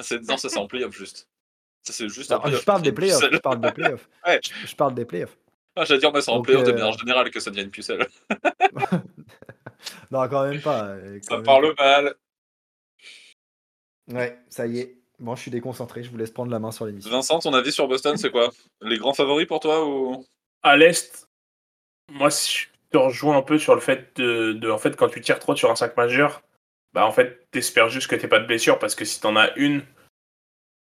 [0.00, 1.26] C'est- Non, ça c'est en playoff juste.
[1.82, 3.24] Ça c'est juste Alors, je parle des playoffs.
[3.32, 4.08] Je parle des playoffs.
[4.26, 4.38] Ouais.
[4.44, 5.36] Je, je parle des playoffs.
[5.76, 7.70] Ah, J'allais dire, mais c'est en playoff de euh, manière générale que ça devient une
[7.70, 8.06] pucelle.
[10.10, 10.84] Non, quand même pas.
[10.86, 12.14] euh, quand Ça même parle mal.
[14.08, 14.14] pas.
[14.14, 14.96] Ouais, ça y est.
[15.18, 17.10] Bon, je suis déconcentré, je vous laisse prendre la main sur l'émission.
[17.10, 18.50] Vincent, ton avis sur Boston, c'est quoi?
[18.80, 20.24] Les grands favoris pour toi ou?
[20.62, 21.28] À l'Est,
[22.10, 25.08] moi, si je te rejoins un peu sur le fait de, de- en fait, quand
[25.08, 26.42] tu tires trop sur un sac majeur,
[26.94, 29.54] bah, en fait, t'espères juste que t'aies pas de blessure parce que si t'en as
[29.56, 29.82] une,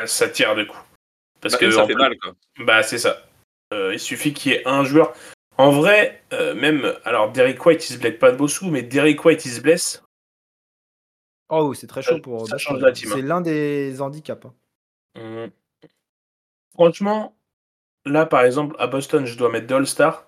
[0.05, 0.79] ça tire de coup.
[1.41, 2.33] Parce Bah, que ça fait plus- mal quoi.
[2.59, 3.25] Bah, c'est ça.
[3.73, 5.13] Euh, il suffit qu'il y ait un joueur.
[5.57, 9.23] En vrai, euh, même, alors Derek White, il se blesse pas de Bossou, mais Derek
[9.23, 10.03] White, il se blesse.
[11.49, 12.47] Oh, c'est très chaud Ça- pour.
[12.47, 12.59] ça Boston.
[12.59, 13.25] change la team, C'est hein.
[13.25, 14.45] l'un des handicaps.
[14.45, 14.53] hein.
[15.15, 15.51] Hum.
[16.73, 17.37] Franchement,
[18.05, 20.27] là, par exemple, à Boston, je dois mettre deux All-Star.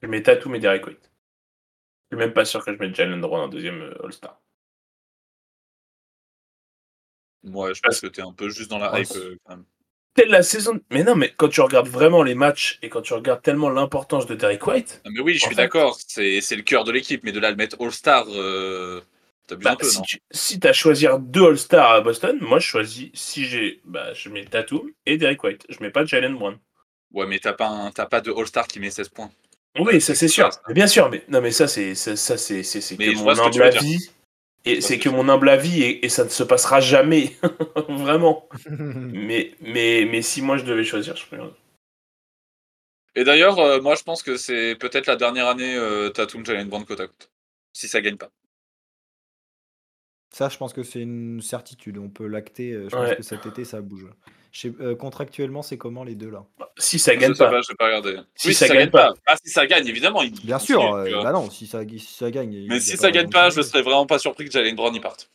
[0.00, 1.10] Je mets Tatum et Derek White.
[2.10, 4.40] Je suis même pas sûr que je mette Jalen Brown en deuxième euh, All-Star.
[7.44, 9.64] Ouais, je pense que t'es un peu juste dans la hype euh, quand même.
[10.14, 10.78] Telle la saison.
[10.90, 14.26] Mais non, mais quand tu regardes vraiment les matchs et quand tu regardes tellement l'importance
[14.26, 17.22] de Derek White, Non, mais oui, je suis fait- d'accord, c'est le cœur de l'équipe,
[17.24, 19.00] mais de là le mettre All-Star, euh,
[19.62, 23.10] bah, peu, si tu si as à choisir deux All-Stars à Boston, moi je choisis.
[23.14, 23.80] Si j'ai.
[23.84, 25.64] Bah, je mets Tatum et Derek White.
[25.68, 26.58] Je mets pas Jalen Brown.
[27.12, 29.30] Ouais, mais t'as pas, un- pas de All-Star qui met 16 points.
[29.78, 30.50] Oui, ça c'est sûr.
[30.68, 33.28] Mais bien sûr, mais non, mais ça c'est ça, ça, c'est c'est que je mon
[33.30, 34.10] humble avis.
[34.64, 37.36] Et c'est ce que mon humble avis et, et ça ne se passera jamais,
[37.88, 38.48] vraiment.
[38.68, 41.40] Mais mais mais si moi je devais choisir, je ferais.
[43.14, 46.68] Et d'ailleurs, euh, moi je pense que c'est peut-être la dernière année euh, Tatum Jalen
[46.68, 47.30] Brown côte à côte.
[47.72, 48.30] Si ça gagne pas.
[50.30, 51.98] Ça, je pense que c'est une certitude.
[51.98, 52.72] On peut l'acter.
[52.72, 53.08] euh, Je Ouais.
[53.08, 54.06] pense que cet été, ça bouge.
[54.52, 56.44] Je sais- euh, contractuellement, c'est comment les deux là
[56.76, 57.50] Si ça gagne pas.
[57.62, 58.18] je vais pas regarder.
[58.34, 59.14] Si oui, ça si ça gagne gagne pas.
[59.26, 60.22] Ah, si ça gagne, évidemment.
[60.22, 60.94] il- Bien il sûr.
[60.94, 62.66] euh, bah non, si ça, si ça gagne.
[62.68, 65.00] Mais a si ça gagne pas, je serais vraiment pas surpris que Jalen Brown y
[65.00, 65.30] parte.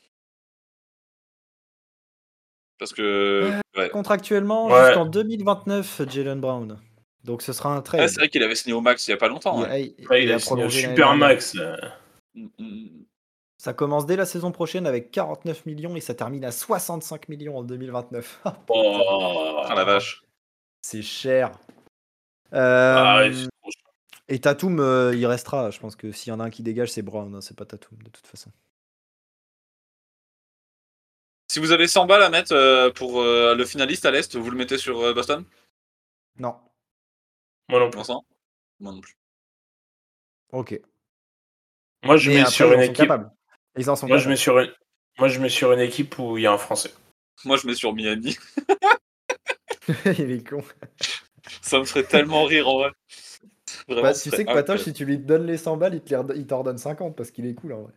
[2.79, 3.51] Parce que.
[3.75, 3.89] Ouais.
[3.89, 4.85] Contractuellement, Ouais.
[4.87, 6.79] jusqu'en 2029, Jalen Brown.
[7.23, 8.01] Donc ce sera un trade.
[8.01, 9.65] Ah, c'est vrai qu'il avait signé au max il y a pas longtemps.
[9.65, 9.77] Il, hein.
[9.97, 11.55] il- Ouais, il il a a signé au prolongé super max.
[11.55, 11.75] euh.
[12.35, 13.05] Mm, mm.
[13.57, 17.57] Ça commence dès la saison prochaine avec 49 millions et ça termine à 65 millions
[17.57, 18.41] en 2029.
[18.69, 19.61] Oh.
[19.65, 20.23] Ah la vache.
[20.81, 21.51] c'est cher.
[22.51, 23.83] Ah, Euh, ouais, c'est trop cher.
[24.29, 25.71] et Tatum, euh, il restera.
[25.71, 27.33] Je pense que s'il y en a un qui dégage, c'est Brown.
[27.35, 28.51] hein, c'est pas Tatum de toute façon.
[31.49, 34.49] Si vous avez 100 balles à mettre euh, pour euh, le finaliste à l'Est, vous
[34.51, 35.43] le mettez sur euh, Boston?
[36.37, 36.55] Non.
[37.69, 38.01] Moi non plus.
[38.79, 39.17] Moi non plus.
[40.51, 40.79] Ok.
[42.03, 42.95] Moi, je Mais mets après, sur une équipe.
[42.97, 43.31] capables.
[43.77, 44.31] Ils en sont Moi, je capables.
[44.31, 44.71] mets sur une.
[45.19, 46.91] Moi, je mets sur une équipe où il y a un Français.
[47.45, 48.35] Moi, je mets sur Miami.
[50.19, 50.63] Il est con.
[51.61, 52.91] Ça me ferait tellement rire en vrai.
[53.87, 54.79] Vraiment, Bah, tu sais que Patoche, incroyable.
[54.83, 57.15] si tu lui donnes les 100 balles, il te les red- il t'en redonne 50
[57.15, 57.93] parce qu'il est cool en vrai.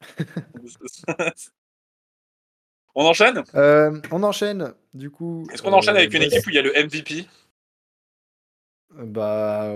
[2.94, 3.44] On enchaîne?
[3.54, 5.46] Euh, on enchaîne, du coup.
[5.52, 7.26] Est-ce qu'on enchaîne euh, avec une équipe où il y a le MVP
[8.98, 9.74] Bah,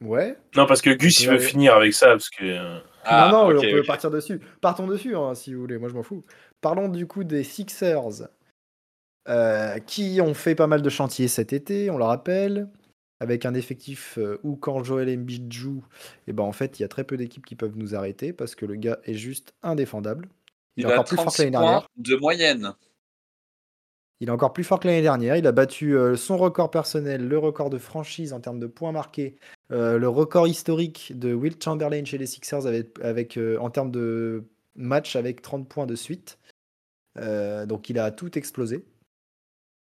[0.00, 0.36] ouais.
[0.56, 2.08] Non, parce que Gus, il veut finir avec ça.
[2.08, 2.44] Parce que.
[2.44, 4.40] euh, Ah, non, non, on peut partir dessus.
[4.60, 6.22] Partons dessus, hein, si vous voulez, moi je m'en fous.
[6.60, 8.28] Parlons du coup des Sixers,
[9.28, 12.68] euh, qui ont fait pas mal de chantiers cet été, on le rappelle,
[13.20, 15.84] avec un effectif euh, où quand Joel Embiid joue,
[16.26, 18.54] et ben en fait, il y a très peu d'équipes qui peuvent nous arrêter, parce
[18.54, 20.28] que le gars est juste indéfendable.
[20.76, 21.88] Il, Il est a encore plus fort que 36 l'année dernière.
[21.96, 22.72] de moyenne.
[24.22, 25.34] Il est encore plus fort que l'année dernière.
[25.36, 28.92] Il a battu euh, son record personnel, le record de franchise en termes de points
[28.92, 29.34] marqués,
[29.72, 33.90] euh, le record historique de Will Chamberlain chez les Sixers avec, avec, euh, en termes
[33.90, 34.44] de
[34.76, 36.38] match avec 30 points de suite.
[37.18, 38.84] Euh, donc il a tout explosé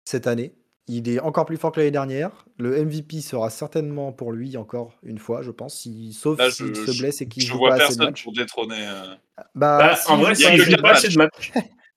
[0.04, 0.54] cette année.
[0.86, 2.44] Il est encore plus fort que l'année dernière.
[2.58, 7.00] Le MVP sera certainement pour lui encore une fois, je pense, si- sauf s'il se
[7.00, 8.22] blesse et qu'il Je joue vois pas assez de personne matchs.
[8.22, 8.86] pour détrôner.
[8.86, 9.14] euh.
[9.54, 11.26] Bah, Bah, en vrai, il y a que assez joue de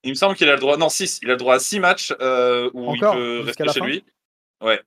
[0.04, 0.78] Il me semble qu'il a le droit.
[0.78, 1.20] Non, 6.
[1.24, 3.86] Il a le droit à 6 matchs euh, où Encore, il peut rester chez fin
[3.86, 4.04] lui.
[4.62, 4.82] Ouais.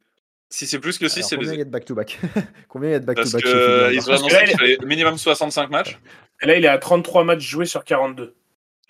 [0.50, 2.18] Si c'est plus que 6, Alors, c'est combien il y a de back-to-back
[2.68, 4.20] Combien il y a de Parce back-to-back que chez Philly euh, encore ils ont Parce
[4.20, 5.98] annoncé qu'il il- fallait minimum 65 matchs.
[6.42, 8.34] Et là, il est à 33 matchs joués sur 42.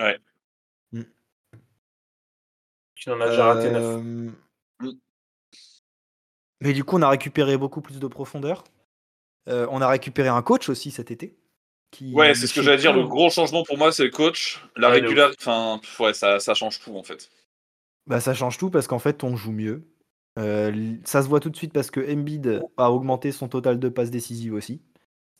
[0.00, 0.18] Ouais.
[0.92, 1.02] Hmm.
[3.06, 3.82] Il en a déjà raté 9.
[3.82, 4.30] Euh,
[4.80, 4.90] Mm.
[6.60, 8.64] Mais du coup, on a récupéré beaucoup plus de profondeur.
[9.48, 11.36] Euh, on a récupéré un coach aussi cet été.
[11.92, 12.92] Qui, Ouais, c'est ce que j'allais dire.
[12.92, 14.64] Le gros changement pour moi, c'est le coach.
[14.76, 15.30] La Ouais, de régular...
[15.38, 17.30] Enfin, ouais, ça, ça change tout en fait.
[18.06, 19.86] Bah, ça change tout parce qu'en fait, on joue mieux.
[20.38, 23.88] Euh, ça se voit tout de suite parce que Embiid a augmenté son total de
[23.88, 24.80] passes décisives aussi.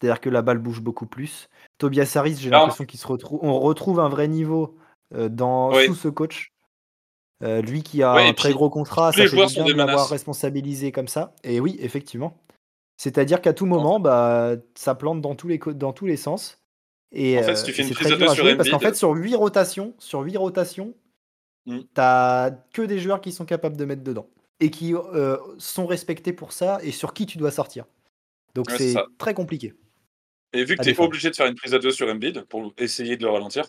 [0.01, 1.49] C'est-à-dire que la balle bouge beaucoup plus.
[1.79, 2.59] Tobias Harris, j'ai Non.
[2.59, 3.41] l'impression qu'il se retrouve.
[3.43, 4.77] On retrouve un vrai niveau
[5.15, 5.73] euh, dans...
[5.75, 5.87] Oui.
[5.87, 6.53] sous ce coach.
[7.43, 11.09] Euh, lui qui a un très gros contrat, ça fait bien de l'avoir responsabilisé comme
[11.09, 11.35] ça.
[11.43, 12.37] Et oui, effectivement.
[13.03, 16.63] C'est-à-dire qu'à tout moment, bah, ça plante dans tous les, dans tous les sens.
[17.11, 18.71] Et En fait, euh, si tu fais une prise très de deux sur jouer parce
[18.71, 20.95] qu'en fait, sur 8 rotations, sur 8 rotations,
[21.67, 21.81] Mm.
[21.95, 24.29] t'as que des joueurs qui sont capables de mettre dedans
[24.59, 27.85] et qui euh, sont respectés pour ça et sur qui tu dois sortir.
[28.55, 29.75] Donc Ouais, c'est très compliqué.
[30.53, 31.09] Et vu que tu es défendre.
[31.09, 33.65] obligé de faire une prise à 2 sur Embiid pour essayer de le ralentir,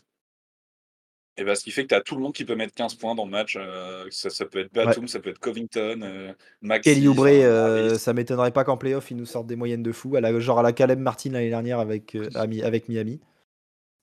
[1.38, 2.96] et bah, ce qui fait que tu as tout le monde qui peut mettre 15
[2.96, 3.58] points dans le match.
[3.60, 6.94] euh, ça, ça peut être Batum, ça peut être Covington, euh, Maxi.
[6.94, 10.16] Kelly Oubre, euh, ça m'étonnerait pas qu'en playoff ils nous sortent des moyennes de fou,
[10.16, 13.20] à la, genre à la Caleb Martin l'année dernière avec, euh, avec Miami.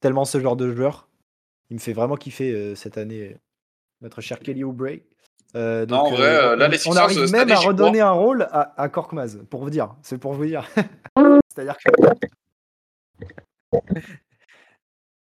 [0.01, 1.09] Tellement ce genre de joueur.
[1.71, 3.37] Il me fait vraiment kiffer euh, cette année,
[4.01, 4.87] notre cher Kelly Oubre.
[5.55, 8.43] Euh, Non, en vrai, euh, là, on, les on arrive même à redonner un rôle
[8.51, 9.95] à, à Korkmaz, pour vous dire.
[10.03, 10.69] C'est pour vous dire.
[11.55, 11.91] C'est-à-dire que.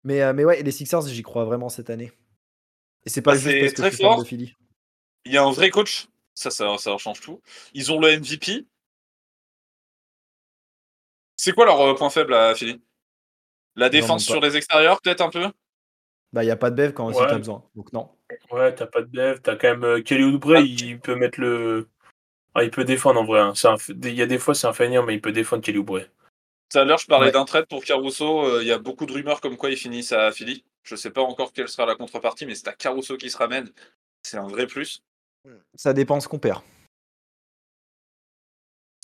[0.04, 2.12] Mais, euh, mais ouais, les Sixers, j'y crois vraiment cette année.
[3.04, 4.18] Et c'est pas Bah, juste parce très fort.
[4.20, 4.54] de Philly.
[5.24, 6.08] Il y a un vrai coach.
[6.34, 7.40] Ça, ça, ça change tout.
[7.74, 8.66] Ils ont le MVP.
[11.36, 12.80] C'est quoi leur euh, point faible à Philly?
[13.76, 15.50] La défense sur les extérieurs, peut-être un peu?
[16.32, 17.26] Bah, il n'y a pas de bev quand si Ouais.
[17.26, 17.64] t'as besoin.
[17.74, 18.10] Donc non.
[18.50, 19.40] Ouais, t'as pas de dev.
[19.42, 20.60] T'as quand même euh, Kelly Oubre, Ah.
[20.60, 21.88] il peut mettre le.
[22.54, 23.40] Ah, il peut défendre en vrai.
[23.40, 23.52] hein.
[23.64, 26.00] Un Il y a des fois, c'est un feignant, mais il peut défendre Kelly Oubre.
[26.70, 27.32] Tout à l'heure, je parlais Ouais.
[27.32, 28.44] d'un trade pour Caruso.
[28.46, 30.64] euh, Il y a beaucoup de rumeurs comme quoi ils finissent à Philly.
[30.84, 33.70] Je sais pas encore quelle sera la contrepartie, mais c'est à Caruso qui se ramène.
[34.22, 35.02] C'est un vrai plus.
[35.74, 36.62] Ça dépend ce qu'on perd.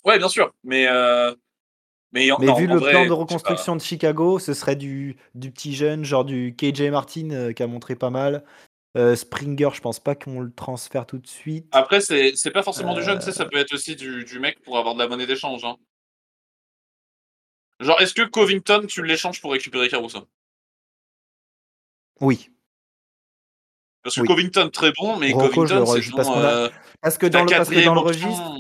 [0.05, 0.55] Ouais, bien sûr.
[0.63, 1.35] Mais, euh,
[2.13, 3.15] mais, en- Mais non, vu en le vrai, plan de pas.
[3.15, 7.63] reconstruction de Chicago, ce serait du, du petit jeune, genre du KJ Martin euh, qui
[7.63, 8.45] a montré pas mal.
[8.97, 11.67] Euh, Springer, je pense pas qu'on le transfère tout de suite.
[11.73, 14.95] Après, c'est pas forcément du jeune, ça peut être aussi du, du mec pour avoir
[14.95, 15.65] de la monnaie d'échange.
[15.65, 15.77] hein.
[17.81, 20.27] Genre, est-ce que Covington, tu l'échanges pour récupérer Caruso?
[22.21, 22.51] Oui.
[24.03, 24.29] Parce que Oui.
[24.29, 26.71] Covington, très bon, mais Covington, c'est parce a- euh,
[27.01, 28.53] Parce que dans le, parce que quatrième dans le option registre,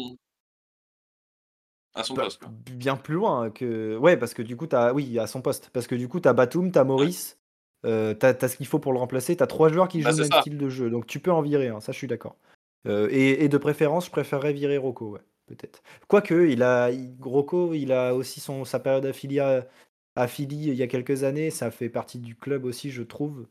[1.94, 2.40] à son bah, poste.
[2.40, 2.50] quoi.
[2.72, 3.96] bien plus loin que.
[3.96, 4.92] Ouais, parce que du coup, t'as.
[4.92, 5.70] Oui, à son poste.
[5.72, 7.38] Parce que du coup, t'as Batum, t'as Maurice,
[7.86, 9.36] euh, t'as as ce qu'il faut pour le remplacer.
[9.36, 10.40] T'as trois joueurs qui Bah, jouent le même ça.
[10.42, 10.90] style de jeu.
[10.90, 12.36] Donc tu peux en virer, hein, ça je suis d'accord.
[12.86, 15.82] Euh, et, et de préférence, je préférerais virer Rocco, ouais, peut-être.
[16.08, 19.66] Quoique, il a, il- Rocco, il a aussi son, sa période affiliée à,
[20.16, 21.50] à Philly il y a quelques années.
[21.50, 23.46] Ça fait partie du club aussi, je trouve,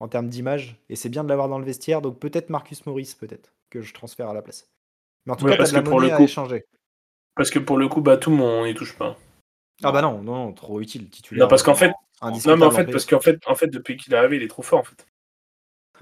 [0.00, 0.76] en termes d'image.
[0.88, 2.02] Et c'est bien de l'avoir dans le vestiaire.
[2.02, 4.68] Donc peut-être Marcus Maurice, peut-être, que je transfère à la place.
[5.24, 6.64] Mais en tout Ouais, cas, parce de la que pour le monnaie à coup- échanger.
[7.34, 9.16] Parce que pour le coup, Batum, on y touche pas.
[9.82, 11.44] Ah bah non, non, non, trop utile, titulaire.
[11.44, 11.92] Non, parce qu'en fait,
[12.22, 14.48] non, mais en fait, parce qu'en fait, en fait, depuis qu'il est arrivé, il est
[14.48, 15.06] trop fort, en fait.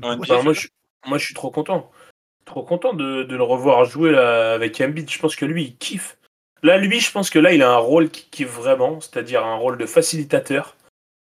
[0.01, 0.69] Je...
[1.09, 1.91] moi, je suis trop content.
[2.55, 5.11] Trop content de, de le revoir jouer là, avec Embiid.
[5.11, 6.17] Je pense que lui, il kiffe.
[6.63, 9.57] Là, lui, je pense que là, il a un rôle qui kiffe vraiment, c'est-à-dire un
[9.57, 10.77] rôle de facilitateur.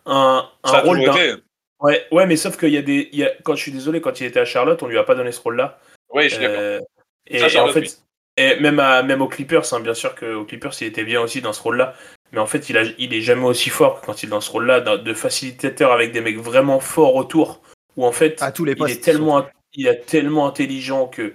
[0.07, 0.99] Un, un Ça rôle.
[1.81, 3.09] Ouais, ouais, mais sauf qu'il y a des.
[3.13, 5.03] il y a- Quand je suis désolé, quand il était à Charlotte, on lui a
[5.03, 5.79] pas donné ce rôle-là.
[6.11, 6.45] Oui, je suis.
[6.47, 6.79] Euh,
[7.27, 8.43] et, Ça, et en Charlotte, fait, oui.
[8.43, 11.41] et même, à, même aux Clippers, hein, bien sûr qu'aux Clippers, il était bien aussi
[11.41, 11.93] dans ce rôle-là.
[12.31, 14.41] Mais en fait, il, a, il est jamais aussi fort que quand il est dans
[14.41, 17.61] ce rôle-là, de facilitateur avec des mecs vraiment forts autour.
[17.97, 18.95] Où en fait, À tous les il postes.
[18.97, 21.33] est tellement, il est tellement intelligent que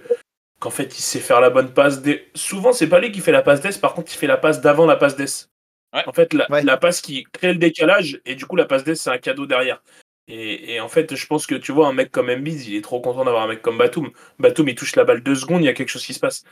[0.59, 2.01] qu'en fait, il sait faire la bonne passe.
[2.01, 2.27] Des...
[2.33, 4.61] Souvent, c'est pas lui qui fait la passe d'ess, par contre, il fait la passe
[4.61, 5.49] d'avant la passe d'ess.
[5.93, 6.03] Ouais.
[6.07, 6.63] En fait, la, Ouais.
[6.63, 9.45] la passe qui crée le décalage, et du coup, la passe d'ess, c'est un cadeau
[9.45, 9.81] derrière.
[10.27, 12.81] Et, et en fait, je pense que tu vois, un mec comme Embiid, il est
[12.81, 14.09] trop content d'avoir un mec comme Batum.
[14.39, 16.43] Batum, il touche la balle deux secondes, il y a quelque chose qui se passe.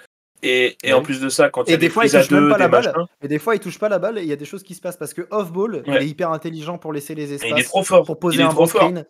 [0.43, 0.93] Et, et Ouais.
[0.93, 2.57] en plus de ça, quand il y a des des fois, il touche même pas
[2.57, 2.85] la des balle.
[2.85, 4.61] machins, Et des fois, il touche pas la balle et il y a des choses
[4.61, 6.03] qui se passent parce que off-ball, il Ouais.
[6.03, 8.05] est hyper intelligent pour laisser les espaces, il est trop fort.
[8.05, 8.81] pour poser il est un trop bon fort.
[8.81, 9.05] screen.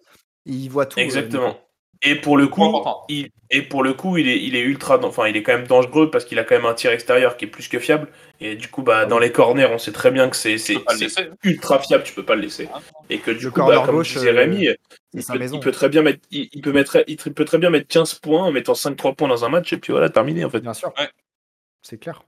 [0.45, 0.99] Il voit tout.
[0.99, 1.59] euh, Exactement.
[2.05, 5.27] Et pour le coup, il, et pour le coup, il est, il est ultra, enfin,
[5.27, 7.47] il est quand même dangereux parce qu'il a quand même un tir extérieur qui est
[7.47, 8.09] plus que fiable.
[8.41, 10.57] Et du coup, bah, Ah dans les corners, on sait très bien que c'est,
[11.43, 12.03] ultra fiable.
[12.03, 12.67] Tu peux pas le laisser.
[12.73, 14.67] Ah, Et que du Le coup, bah, comme gauche, disait euh, Rémi,
[15.13, 15.57] il peut, maison.
[15.57, 18.15] il peut très bien mettre, il, il peut mettre, il peut très bien mettre 15
[18.15, 20.59] points en mettant 5-3 points dans un match et puis voilà, terminé en fait.
[20.59, 20.91] Bien sûr.
[20.99, 21.09] Ouais.
[21.83, 22.23] C'est clair.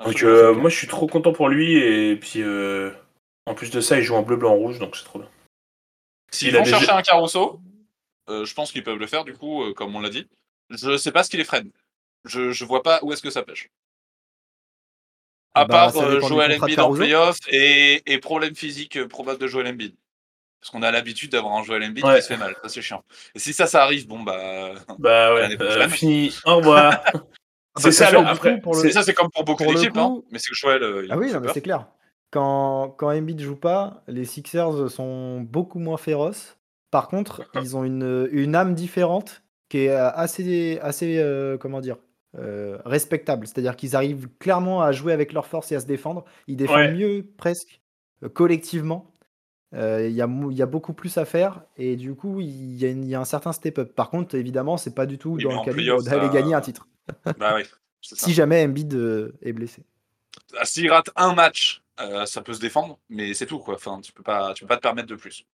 [0.00, 0.36] Donc Absolument.
[0.38, 0.60] euh, clair.
[0.60, 2.90] moi, je suis trop content pour lui et puis euh,
[3.46, 5.28] en plus de ça, il joue en bleu, blanc, rouge, donc c'est trop bien.
[6.30, 7.58] S'ils vont déjà- chercher un Caruso,
[8.28, 10.26] euh, je pense qu'ils peuvent le faire, du coup, euh, comme on l'a dit.
[10.70, 11.70] Je sais pas ce qui les freine.
[12.24, 13.68] Je, je vois pas où est-ce que ça pêche.
[15.54, 19.40] À Bah, part ça euh, Joel Embiid en playoff et, et problème physique euh, probable
[19.40, 19.94] de Joel Embiid.
[20.60, 22.16] Parce qu'on a l'habitude d'avoir un Joel Embiid Ouais.
[22.16, 22.54] qui se fait mal.
[22.62, 23.02] Ça, c'est chiant.
[23.34, 24.74] Et si ça, ça arrive, bon, bah.
[24.98, 26.34] Bah ouais, euh, fini.
[26.44, 27.02] Au revoir.
[27.74, 29.64] Ah bah, c'est ça, du après, coup, pour le- C'est ça, c'est comme pour beaucoup
[29.64, 30.22] d'équipes, coup- hein.
[30.32, 30.82] Mais c'est que Joel.
[30.82, 31.86] euh, il Ah oui, c'est clair.
[32.32, 36.57] Quand, quand Embiid joue pas, les Sixers sont beaucoup moins féroces.
[36.90, 41.80] Par contre, ils ont une, une âme différente qui est euh, assez, assez euh, comment
[41.80, 41.96] dire,
[42.38, 43.46] euh, respectable.
[43.46, 46.24] C'est-à-dire qu'ils arrivent clairement à jouer avec leur force et à se défendre.
[46.46, 46.92] Ils défendent Ouais.
[46.92, 47.80] mieux presque
[48.34, 49.12] collectivement.
[49.74, 52.88] Euh, Il y, a, y beaucoup plus à faire et du coup il y, a
[52.88, 53.94] y un certain step-up.
[53.94, 56.62] Par contre, évidemment, c'est pas du tout Oui, dans le calibre d'aller ça- gagner un
[56.62, 56.88] titre.
[57.38, 57.64] Bah oui.
[58.00, 58.94] Si jamais Embiid
[59.42, 59.82] est blessé.
[60.56, 61.82] Ah, S'il rate un match,
[62.24, 63.74] ça peut se défendre, mais c'est tout, quoi.
[63.74, 65.44] Enfin, tu peux pas, tu peux pas te permettre de plus.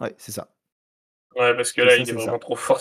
[0.00, 0.48] Ouais, c'est ça.
[1.36, 2.38] Ouais, parce que là, ça, il est vraiment ça.
[2.38, 2.80] trop fort.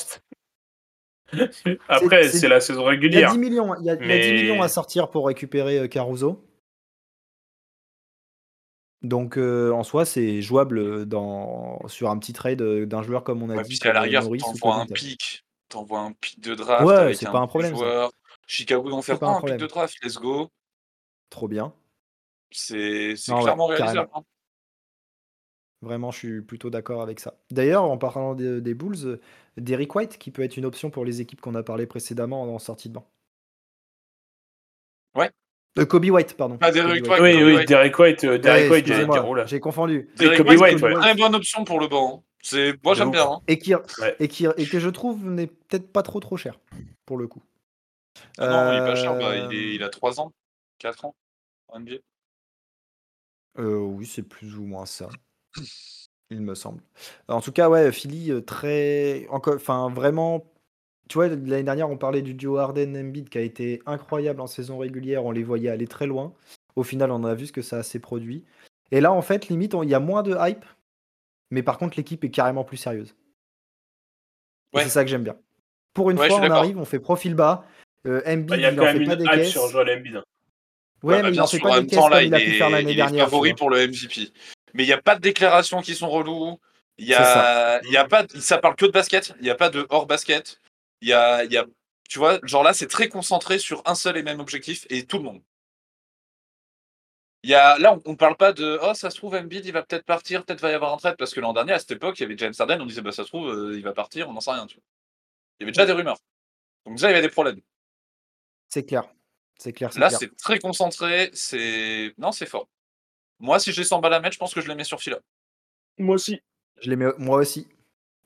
[1.88, 3.32] Après, c'est- la saison Il y a régulière.
[3.32, 5.80] 10 millions, il y a, il y a Mais- 10 millions à sortir pour récupérer
[5.80, 6.42] euh, Caruso.
[9.02, 13.44] Donc euh, en soi, c'est jouable euh, dans, sur un petit trade d'un joueur comme
[13.44, 13.70] on a Ouais, dit.
[13.70, 16.56] puis si à la comme, rigueur, Norris ou t'envoies un pic, t'envoies un pic de
[16.56, 17.78] draft Ouais, c'est pas un problème, ça.
[17.78, 18.12] joueur.
[18.48, 20.50] Chicago en faire pas un un, un pic de draft, let's go.
[21.30, 21.74] Trop bien.
[22.52, 23.68] C'est ouais, clairement carrément.
[23.68, 24.10] réalisable.
[24.16, 24.24] hein.
[25.86, 27.36] Vraiment, je suis plutôt d'accord avec ça.
[27.52, 29.22] D'ailleurs, en parlant des, des Bulls, euh,
[29.58, 32.58] Derrick White qui peut être une option pour les équipes qu'on a parlé précédemment en
[32.58, 33.08] sortie de banc.
[35.16, 35.30] Ouais.
[35.78, 36.58] Euh, Kobe White, pardon.
[36.62, 37.22] Ah, Derrick Kobe White.
[37.22, 37.68] Oui, Kobe oui, White.
[37.68, 39.48] Derek White, euh, Derek Ouais, White, j'allais dire.
[39.48, 40.10] J'ai confondu.
[40.18, 40.94] Derrick Kobe White, White, c'est ouais.
[40.94, 42.18] une très bonne option pour le banc.
[42.18, 42.24] hein.
[42.42, 43.26] C'est moi j'aime bien.
[43.32, 43.42] hein.
[43.48, 44.16] Et, qui, Ouais.
[44.20, 46.60] et, qui, et que je trouve n'est peut-être pas trop trop cher,
[47.06, 47.44] pour le coup.
[48.38, 49.12] Ah non, il est pas cher.
[49.14, 50.32] Euh, bah, il, est- il a 3 ans,
[50.80, 51.16] 4 ans
[51.70, 51.96] en NBA.
[53.58, 55.10] Euh, oui, c'est plus ou moins ça.
[56.32, 56.82] Il me semble.
[57.28, 59.28] En tout cas, ouais, Philly, euh, très.
[59.30, 59.56] Encore...
[59.56, 60.44] Enfin, vraiment.
[61.08, 64.80] Tu vois, l'année dernière, on parlait du duo Harden-Embiid qui a été incroyable en saison
[64.80, 65.24] régulière.
[65.24, 66.34] On les voyait aller très loin.
[66.76, 68.44] Au final, on a vu ce que ça s'est produit.
[68.92, 70.66] Et là, en fait, limite, on- il y a moins de hype.
[71.52, 73.16] Mais par contre, l'équipe est carrément plus sérieuse.
[74.74, 74.84] Ouais.
[74.84, 75.38] C'est ça que j'aime bien.
[75.94, 77.66] Pour une Ouais, fois, on arrive, on fait profil bas.
[78.08, 79.32] Euh, Embiid, Bah, Il y a il quand en même fait une pas des hype
[79.32, 79.52] caisses.
[79.52, 80.16] sur Joel Embiid.
[80.18, 80.24] hein.
[81.04, 82.24] Ouais, Ouais, mais bah, il en fait sûr, pas des même caisses temps, comme là,
[82.24, 83.26] il il a pu faire est, l'année il est dernière.
[83.26, 84.32] favori pour le MVP.
[84.76, 86.60] Mais il n'y a pas de déclarations qui sont reloues.
[86.98, 87.76] Il y ça.
[87.78, 89.34] a, il y a pas, ça parle que de basket.
[89.40, 90.60] Il n'y a pas de hors basket.
[91.00, 91.66] Il y a, y a,
[92.10, 95.18] tu vois, genre là, c'est très concentré sur un seul et même objectif et tout
[95.18, 95.42] le monde.
[97.44, 99.72] Il y a, là, on ne parle pas de oh, ça se trouve, Embiid, il
[99.72, 101.16] va peut-être partir, peut-être va y avoir un trade.
[101.18, 103.14] Parce que l'an dernier, à cette époque, il y avait James Harden, on disait bah,
[103.14, 104.68] ça se trouve, euh, il va partir, on n'en sait rien.
[104.68, 104.84] Tu vois.
[105.60, 106.18] Il y avait déjà des rumeurs.
[106.86, 107.62] Donc, déjà, il y avait des problèmes.
[108.68, 109.06] C'est clair.
[109.58, 109.90] C'est clair.
[109.98, 111.30] Là, c'est très concentré.
[111.34, 112.14] C'est.
[112.18, 112.68] Non, c'est fort.
[113.40, 115.20] Moi, si j'ai 100 balles à mettre, je pense que je les mets sur Phila.
[115.98, 116.40] Moi aussi.
[116.82, 117.68] Je les mets moi aussi.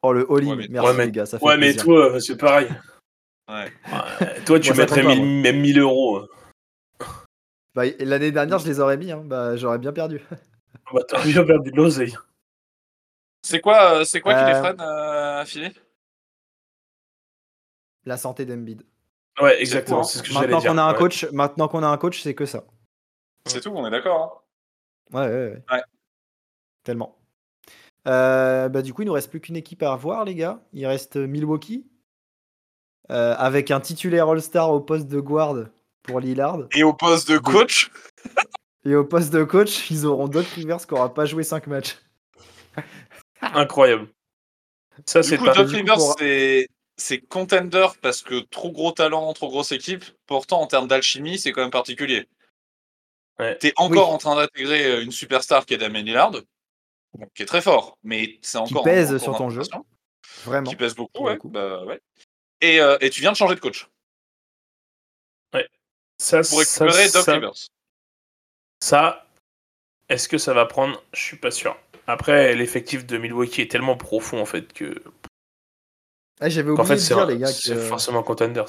[0.02, 1.84] Oh le all-in, Ouais, merci Ouais, mais- les gars, ça fait Ouais, mais plaisir.
[1.84, 2.70] toi, euh, c'est pareil.
[3.50, 3.72] Ouais.
[3.92, 6.18] Ouais, toi, tu Moi, mettrais pas, 1000 même 1000 euros.
[6.18, 6.28] hein.
[7.76, 9.22] Bah, L'année dernière, je les aurais mis, hein.
[9.26, 10.22] bah, j'aurais bien perdu.
[10.94, 12.16] Bah, t'as bien perdu de l'oseille.
[13.44, 15.72] C'est quoi, euh, c'est quoi qui les Euh, freine, euh, Philly
[18.06, 18.84] La santé d'Embiid.
[19.40, 20.00] Ouais, exactement.
[20.00, 20.04] hein.
[20.04, 20.98] C'est ce que Maintenant qu'on a un ouais.
[20.98, 22.64] coach, maintenant qu'on a un coach, c'est que ça.
[23.46, 24.44] C'est tout, on est d'accord.
[25.14, 25.64] Ouais, ouais, ouais.
[25.72, 25.82] Ouais.
[26.84, 27.16] Tellement.
[28.08, 30.62] Euh, bah, du coup, il nous reste plus qu'une équipe à revoir, les gars.
[30.74, 31.86] Il reste Milwaukee.
[33.12, 35.56] euh, avec un titulaire All-Star au poste de guard
[36.04, 36.60] pour Lillard.
[36.76, 37.92] Et au poste de coach,
[38.86, 41.98] Et au poste de coach, ils auront Doc Rivers qui aura pas joué 5 matchs.
[43.42, 44.08] Incroyable.
[45.06, 45.54] Ça, du c'est coup, pas.
[45.54, 49.72] Doc du coup, Rivers, pour- c'est c'est contender parce que trop gros talent, trop grosse
[49.72, 50.04] équipe.
[50.28, 52.28] Pourtant, en termes d'alchimie, c'est quand même particulier.
[53.40, 53.58] Ouais.
[53.58, 54.16] T'es encore Oui.
[54.16, 56.32] en train d'intégrer euh, une superstar qui est Damien Lillard,
[57.34, 59.62] qui est très fort, mais c'est encore pèse encore sur en ton jeu.
[60.46, 60.70] Vraiment.
[60.70, 62.00] qui pèse beaucoup, ouais, bah, ouais.
[62.62, 63.88] Et, euh, et tu viens de changer de coach
[66.22, 67.54] Ça, pour récupérer ça, Doc ça- Rivers.
[68.84, 69.26] Ça,
[70.10, 71.02] est-ce que ça va prendre?
[71.14, 71.78] Je suis pas sûr.
[72.08, 75.02] Après, l'effectif de Milwaukee est tellement profond en fait que.
[76.42, 78.66] Ah, J'avais oublié fait, de c'est dire, un- les gars, c'est que- forcément contenders.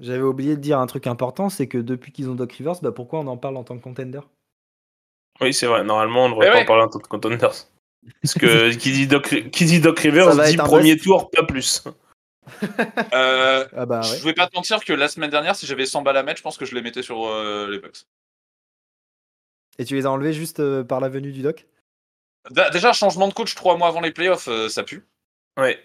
[0.00, 2.92] J'avais oublié de dire un truc important, c'est que depuis qu'ils ont Doc Rivers, bah
[2.92, 4.20] pourquoi on en parle en tant que contender?
[5.40, 5.84] Oui, c'est vrai.
[5.84, 6.62] Normalement, on ne devrait Eh pas ouais.
[6.62, 7.38] en parler en tant que contenders.
[8.20, 11.84] Parce que qui dit Doc, qui dit Doc Rivers dit premier tour, pas plus.
[13.12, 14.18] Euh, Ah bah ouais.
[14.18, 16.38] Je vais pas te mentir que la semaine dernière, si j'avais 100 balles à mettre,
[16.38, 18.04] je pense que je les mettais sur euh, les Bucks.
[19.78, 21.66] Et tu les as enlevés juste euh, par la venue du Doc?
[22.50, 25.04] Déjà, changement de coach trois mois avant les playoffs, euh, ça pue.
[25.58, 25.82] Ouais.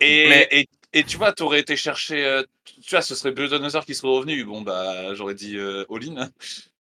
[0.00, 2.24] Et, Mais- et, et tu vois, t'aurais été chercher.
[2.24, 2.42] euh,
[2.82, 4.44] tu vois, ce serait Budenholzer qui serait revenu.
[4.44, 6.30] Bon, bah, j'aurais dit euh, all-in,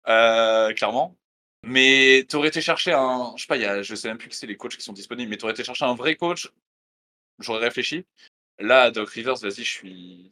[0.08, 1.16] euh, clairement.
[1.64, 3.34] Mais t'aurais été chercher un.
[3.38, 5.86] Je sais même plus qui c'est les coachs qui sont disponibles, mais t'aurais été chercher
[5.86, 6.52] un vrai coach.
[7.40, 8.06] J'aurais réfléchi.
[8.60, 10.32] Là, Doc Rivers, vas-y, je suis.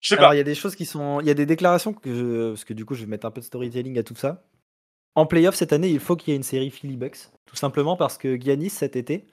[0.00, 0.34] Je sais Alors pas.
[0.34, 1.20] il y a des choses qui sont.
[1.20, 2.48] Il y a des déclarations que je.
[2.50, 4.44] Parce que du coup, je vais mettre un peu de storytelling à tout ça.
[5.14, 7.30] En playoff cette année, il faut qu'il y ait une série Philly Bucks.
[7.46, 9.26] Tout simplement parce que Giannis, cet été,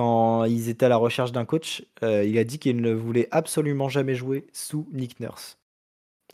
[0.00, 3.28] quand ils étaient à la recherche d'un coach, euh, il a dit qu'il ne voulait
[3.32, 5.58] absolument jamais jouer sous Nick Nurse.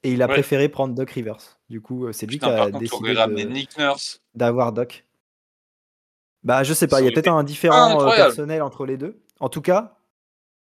[0.04, 0.34] Et il a Ouais.
[0.34, 1.58] préféré prendre Doc Rivers.
[1.68, 3.12] Du coup, euh, c'est lui qui a décidé
[4.36, 5.04] d'avoir Doc.
[6.44, 9.18] Bah, je sais pas, il y a peut-être un différent euh, personnel entre les deux.
[9.40, 9.96] En tout cas,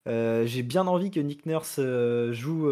[0.09, 2.69] euh, j'ai bien envie que Nick Nurse euh, joue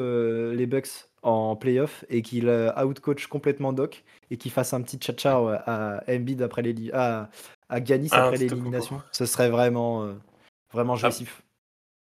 [0.52, 4.02] les Bucks en playoff et qu'il outcoach complètement Doc
[4.32, 7.30] et qu'il fasse un petit ouais, à Embiid après à,
[7.68, 9.02] à Giannis Ah, après l'élimination.
[9.12, 10.14] Ce serait vraiment, euh,
[10.72, 11.42] vraiment jouissif.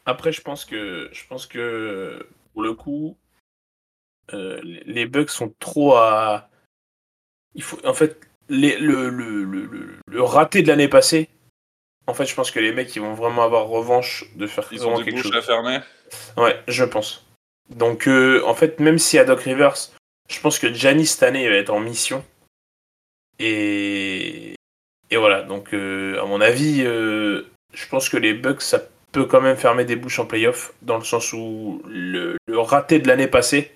[0.06, 3.18] Après, je pense que je pense que pour le coup,
[4.34, 6.50] euh, les- Bucks sont trop à.
[7.56, 11.30] Il faut en fait les- le, le, le, le- le raté de l'année passée.
[12.08, 14.88] En fait, je pense que les mecs ils vont vraiment avoir revanche de faire Ils
[14.88, 15.36] ont des quelque bouches chose.
[15.36, 15.80] à fermer.
[16.38, 17.26] Ouais, je pense.
[17.70, 19.76] Donc, euh, en fait, même si à Doc Rivers,
[20.28, 22.26] je pense que Giannis cette année il va être en mission.
[23.38, 24.49] Et,
[25.12, 25.44] et voilà.
[25.44, 27.44] Donc, euh, à mon avis, euh,
[27.74, 28.82] je pense que les Bucks, ça
[29.12, 33.00] peut quand même fermer des bouches en playoff, dans le sens où le, le raté
[33.00, 33.72] de l'année passée,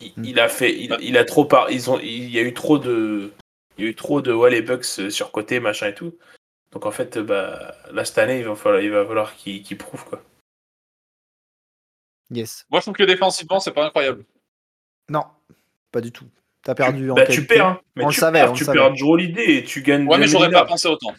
[0.00, 0.24] il, Mm.
[0.24, 2.78] il a fait, il, il a trop par, ils ont, il y a eu trop
[2.78, 3.32] de,
[3.78, 6.16] il y a eu trop de ouais les Bucks euh, surcotés machin et tout.
[6.72, 9.78] Donc en fait, bah là cette année, il va falloir, il va falloir qu'ils qu'ils
[9.78, 10.22] prouvent quoi.
[12.30, 12.64] Yes.
[12.70, 14.24] Moi, je trouve que défensivement, c'est pas incroyable.
[15.10, 15.24] Non,
[15.90, 16.26] pas du tout.
[16.64, 17.80] T'as perdu en Bah, tu perds, hein.
[17.96, 18.78] mais On le tu savait, perds, on tu savait.
[18.78, 20.06] perds Joe Holiday et tu gagnes.
[20.06, 21.14] Ouais, mais j'aurais pas pensé autant.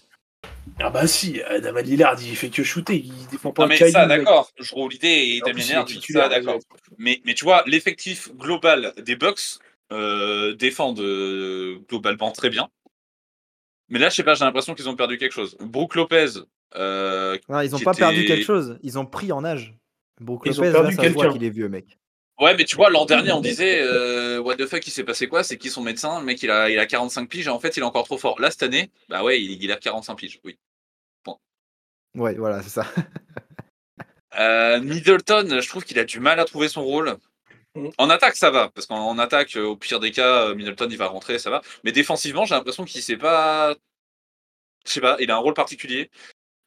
[0.80, 3.92] Ah bah si, Damien Lillard, il fait que shooter, il défend pas Non, le mais
[3.92, 4.52] ça, d'accord.
[4.60, 6.60] Je roule l'idée et En Damien Lillard, titulaire, ça, d'accord.
[6.98, 9.60] Mais, mais tu vois, l'effectif global des Bucks
[9.92, 12.70] euh, défendent euh, globalement très bien.
[13.90, 15.56] Mais là, je sais pas, j'ai l'impression qu'ils ont perdu quelque chose.
[15.60, 16.28] Brook Lopez.
[16.76, 18.80] euh, Non, ils ont pas perdu quelque chose.
[18.82, 19.76] Ils ont pris en âge.
[20.22, 21.38] Brook Ils ont Lopez, perdu là, ça se voit quelqu'un.
[21.38, 22.00] qu'il est vieux, mec.
[22.44, 25.28] Ouais, mais tu vois, l'an dernier, on disait euh, What the fuck, il s'est passé
[25.28, 25.44] quoi?
[25.44, 26.20] C'est qui son médecin?
[26.20, 28.18] Le mec, il a, il a 45 piges et en fait, il est encore trop
[28.18, 28.40] fort.
[28.40, 30.58] Là, cette année, bah ouais, il, il a 45 piges, oui.
[32.16, 32.86] Ouais, voilà, c'est ça.
[34.40, 37.18] Euh, Middleton, je trouve qu'il a du mal à trouver son rôle.
[37.76, 37.90] Mm.
[38.00, 40.88] En attaque, ça va, parce qu'en en attaque, euh, au pire des cas, euh, Middleton,
[40.90, 41.62] il va rentrer, ça va.
[41.84, 43.76] Mais défensivement, j'ai l'impression qu'il sait pas.
[44.88, 46.10] Je sais pas, il a un rôle particulier.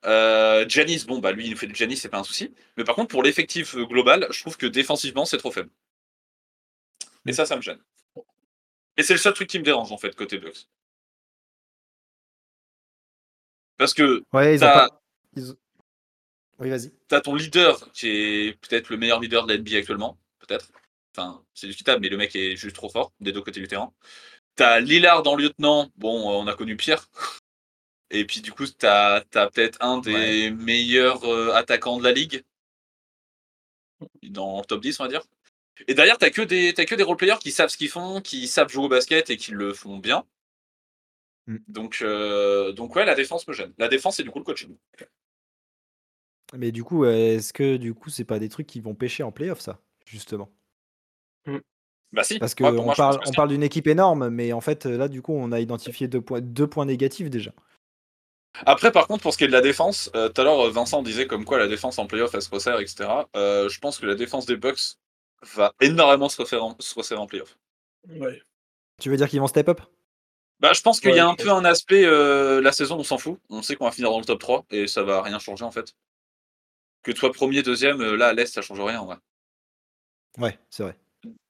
[0.05, 2.55] Euh, Janis, bon, bah lui, il nous fait du Janis, c'est pas un souci.
[2.76, 5.70] Mais par contre, pour l'effectif euh, global, je trouve que défensivement, c'est trop faible.
[7.26, 7.80] Et ça, ça me gêne.
[8.97, 10.68] Et c'est le seul truc qui me dérange, en fait, côté Bucks.
[13.76, 14.88] Parce que Ouais, ils ont pas.
[15.36, 15.55] ils
[16.59, 16.92] Oui, vas-y.
[17.09, 20.70] t'as ton leader qui est peut-être le meilleur leader de la NBA actuellement, peut-être.
[21.14, 23.92] Enfin, c'est discutable, mais le mec est juste trop fort des deux côtés du terrain.
[24.55, 27.09] T'as Lillard en lieutenant, bon, euh, on a connu Pierre.
[28.11, 32.44] Et puis du coup, t'as as, peut-être un des meilleurs euh, attaquants de la ligue.
[34.22, 35.22] Dans le top 10, on va dire.
[35.88, 38.46] Et derrière, t'as que des, t'as que des roleplayers qui savent ce qu'ils font, qui
[38.46, 40.24] savent jouer au basket et qui le font bien.
[41.46, 41.57] Mm.
[41.68, 43.72] Donc, euh, donc ouais, la défense me gêne.
[43.78, 44.76] La défense, c'est du coup le coaching.
[46.54, 49.22] Mais du coup, euh, est-ce que du coup, c'est pas des trucs qui vont pêcher
[49.22, 50.50] en playoff, ça, justement?
[52.12, 52.38] Bah si.
[52.38, 55.50] Parce qu'on parle, on parle d'une équipe énorme, mais en fait, là, du coup, on
[55.52, 57.52] a identifié deux points, deux points négatifs déjà.
[58.64, 61.02] Après, par contre, pour ce qui est de la défense, euh, tout à l'heure, Vincent
[61.02, 63.09] disait comme quoi la défense en playoff, elle se resserre, etc.
[63.36, 64.96] Euh, je pense que la défense des Bucks
[65.54, 67.59] va énormément se resserrer en, se resserrer en playoff.
[68.09, 68.40] Ouais.
[69.00, 69.80] Tu veux dire qu'ils vont step up?
[70.61, 73.04] Bah, je pense qu'il Ouais, y a un peu un aspect, euh, la saison, on
[73.04, 73.38] s'en fout.
[73.50, 75.70] On sait qu'on va finir dans le top 3 et ça va rien changer en
[75.70, 75.94] fait.
[77.02, 79.02] Que toi premier, deuxième, là à l'Est, ça change rien.
[79.02, 79.16] Ouais.
[80.38, 80.96] Ouais, c'est vrai.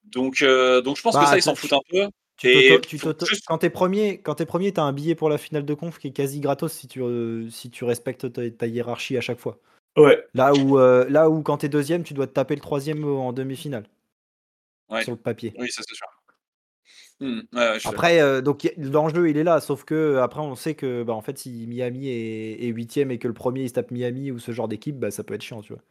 [0.04, 2.09] Donc, euh, donc je pense Bah, que ça, ils s'en foutent un peu.
[2.37, 5.64] Tu tu juste- Quand t'es premier, quand t'es premier, t'as un billet pour la finale
[5.64, 9.16] de conf qui est quasi gratos si tu, euh, si tu respectes ta, ta hiérarchie
[9.16, 9.59] à chaque fois.
[9.97, 10.22] Ouais.
[10.34, 13.32] Là où, euh, là où quand t'es deuxième, tu dois te taper le troisième en
[13.32, 13.89] demi-finale
[14.91, 15.03] Ouais.
[15.03, 15.55] sur le papier.
[15.59, 16.07] Oui, ça c'est sûr.
[17.18, 20.74] Hmm, ouais, je Après, euh, donc l'enjeu il est là, sauf que après on sait
[20.74, 23.91] que bah, en fait si Miami est, huitième et que le premier il se tape
[23.91, 25.82] Miami ou ce genre d'équipe, bah, ça peut être chiant, tu vois.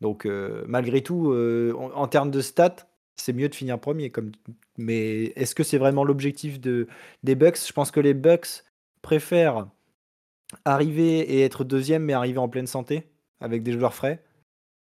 [0.00, 4.10] Donc euh, malgré tout, en, en termes de stats, c'est mieux de finir premier.
[4.10, 4.32] Comme...
[4.76, 6.86] Mais est-ce que c'est vraiment l'objectif de,
[7.22, 7.58] des Bucks?
[7.66, 8.64] Je pense que les Bucks
[9.02, 9.68] préfèrent
[10.64, 13.04] arriver et être deuxième, mais arriver en pleine santé
[13.40, 14.22] avec des joueurs frais,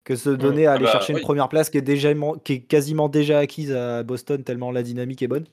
[0.03, 1.19] que se donner à Ah aller bah, chercher oui.
[1.19, 2.13] une première place qui est, déjà,
[2.43, 5.47] qui est quasiment déjà acquise à Boston tellement la dynamique est bonne.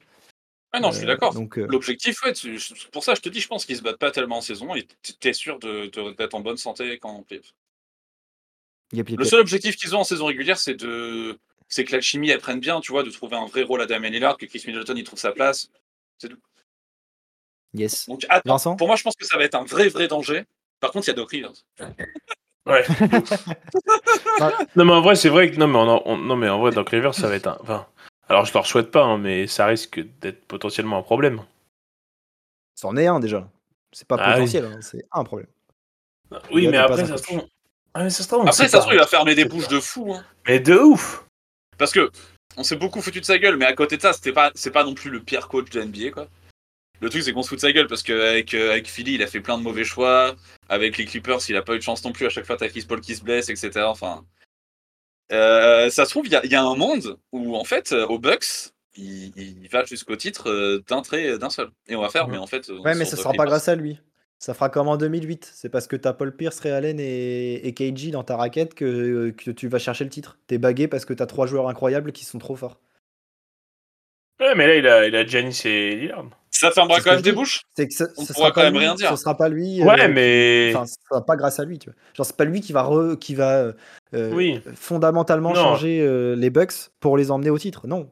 [0.73, 1.35] Ah non, je suis Euh, d'accord.
[1.35, 2.59] Donc, euh, L'objectif, ouais, tu-
[2.93, 4.85] pour ça je te dis, je pense qu'ils se battent pas tellement en saison et
[4.85, 7.25] t- t'es sûr de- de- d'être en bonne santé quand on
[8.95, 11.39] yep, yep, Le seul objectif qu'ils ont en saison régulière, c'est de,
[11.75, 14.11] c'est que l'alchimie elle prenne bien, tu vois, de trouver un vrai rôle à Damien
[14.11, 15.69] Lillard, que Chris Middleton il trouve sa place.
[17.75, 18.07] Yes.
[18.09, 20.45] Donc attends, Vincent pour moi, je pense que ça va être un vrai vrai danger.
[20.81, 21.53] Par contre, il y a Doc Rivers.
[22.67, 22.85] Ouais.
[24.77, 25.57] Non, mais en vrai, c'est vrai que.
[25.57, 27.57] Non, mais, on en- on- non, mais en vrai, Doc Rivers, ça va être un.
[27.61, 27.87] Enfin,
[28.29, 31.43] alors, je leur souhaite pas, hein, mais ça risque d'être potentiellement un problème.
[32.75, 33.49] C'en est un déjà.
[33.93, 34.35] C'est pas Ah oui.
[34.41, 35.49] potentiel, hein, c'est un problème.
[36.51, 37.47] Oui, Là, mais après, ça se trouve.
[37.95, 38.41] Ah, mais ça se trouve.
[38.41, 40.13] on Après, ça se trouve, il va fermer des C'est bouches de fou.
[40.15, 40.25] hein.
[40.49, 41.25] Mais de ouf
[41.83, 42.13] Parce que
[42.57, 44.71] on s'est beaucoup foutu de sa gueule, mais à côté de ça, c'était pas, c'est
[44.71, 46.29] pas non plus le pire coach de NBA, quoi.
[47.01, 49.27] Le truc, c'est qu'on se fout de sa gueule parce qu'avec avec Philly, il a
[49.27, 50.37] fait plein de mauvais choix.
[50.69, 52.25] Avec les Clippers, il a pas eu de chance non plus.
[52.27, 53.81] À chaque fois, t'as Chris Paul qui se blesse, etc.
[53.89, 54.25] Enfin,
[55.33, 57.91] euh, ça se trouve, il y, a- il y a un monde où, en fait,
[57.91, 61.71] euh, au Bucks, il, il va jusqu'au titre euh, d'un trait, d'un seul.
[61.89, 62.69] Et on va faire, mais en fait.
[62.69, 63.99] Ouais, mais ce sera pas grâce à lui.
[64.45, 65.49] Ça fera comme en 2008.
[65.55, 69.31] C'est parce que t'as Paul Pierce, Ray Allen et, et KG dans ta raquette que,
[69.31, 70.37] que tu vas chercher le titre.
[70.49, 72.81] T'es bagué parce que t'as trois joueurs incroyables qui sont trop forts.
[74.41, 76.25] Ouais, mais là, il a, il a Giannis et Lillard.
[76.51, 77.63] Ça que même je des bouches.
[77.77, 79.11] C'est que ce, On ce pourra sera quand même lui, rien dire.
[79.11, 79.81] Ce sera pas lui.
[79.83, 80.73] Ouais, euh, mais.
[80.75, 81.95] Enfin, ce sera pas grâce à lui, tu vois.
[82.15, 83.73] Genre, c'est pas lui qui va, re- qui va euh,
[84.15, 84.61] euh, Oui.
[84.75, 85.55] fondamentalement Non.
[85.63, 87.87] changer euh, les Bucks pour les emmener au titre.
[87.87, 88.09] Non,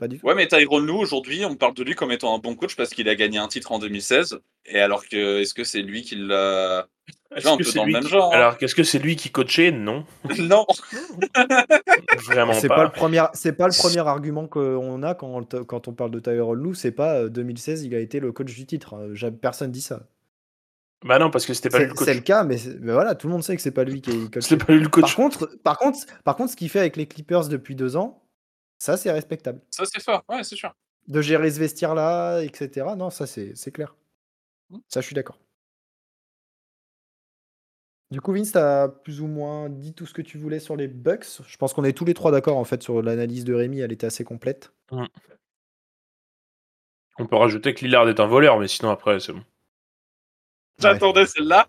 [0.00, 0.26] pas du tout.
[0.26, 2.90] Ouais, mais Tyrone Lou, aujourd'hui, on parle de lui comme étant un bon coach parce
[2.90, 4.40] qu'il a gagné un titre en 2016.
[4.66, 6.88] Et alors que, est-ce que c'est lui qui l'a.
[7.44, 8.36] Un peu c'est dans le même qui- genre, hein.
[8.36, 9.70] Alors, qu'est-ce que c'est lui qui coachait?
[9.70, 10.04] Non.
[10.40, 10.66] non
[12.24, 12.76] Vraiment C'est pas.
[12.76, 12.84] pas.
[12.84, 16.20] le premier, c'est pas le premier argument qu'on a quand, on quand on parle de
[16.20, 16.74] Tyrone Lou.
[16.74, 18.94] C'est pas euh, 2016, il a été le coach du titre.
[18.94, 20.00] Euh, Personne dit ça.
[21.04, 22.04] Bah non, parce que c'était pas lui C'est le coach.
[22.06, 24.02] c'est le cas, mais, c'est- mais voilà, tout le monde sait que c'est pas lui
[24.02, 24.42] qui est coach.
[24.48, 25.14] C'était pas lui le Par coach.
[25.14, 28.22] contre, par contre, par contre, ce qu'il fait avec les Clippers depuis deux ans,
[28.80, 29.60] ça c'est respectable.
[29.70, 30.74] Ça, c'est fort, ouais, c'est sûr.
[31.06, 32.88] De gérer ce vestiaire-là, etc.
[32.96, 33.94] Non, ça c'est clair.
[34.70, 34.78] Mm.
[34.88, 35.38] Ça, je suis d'accord.
[38.10, 40.88] Du coup, Vince, t'as plus ou moins dit tout ce que tu voulais sur les
[40.88, 41.42] Bucks.
[41.46, 43.78] Je pense qu'on est tous les trois d'accord en fait sur l'analyse de Rémi.
[43.80, 44.72] Elle était assez complète.
[44.90, 45.06] On
[47.26, 49.44] peut rajouter que Lillard est un voleur, mais sinon, après, c'est bon.
[50.78, 51.68] J'attendais celle-là.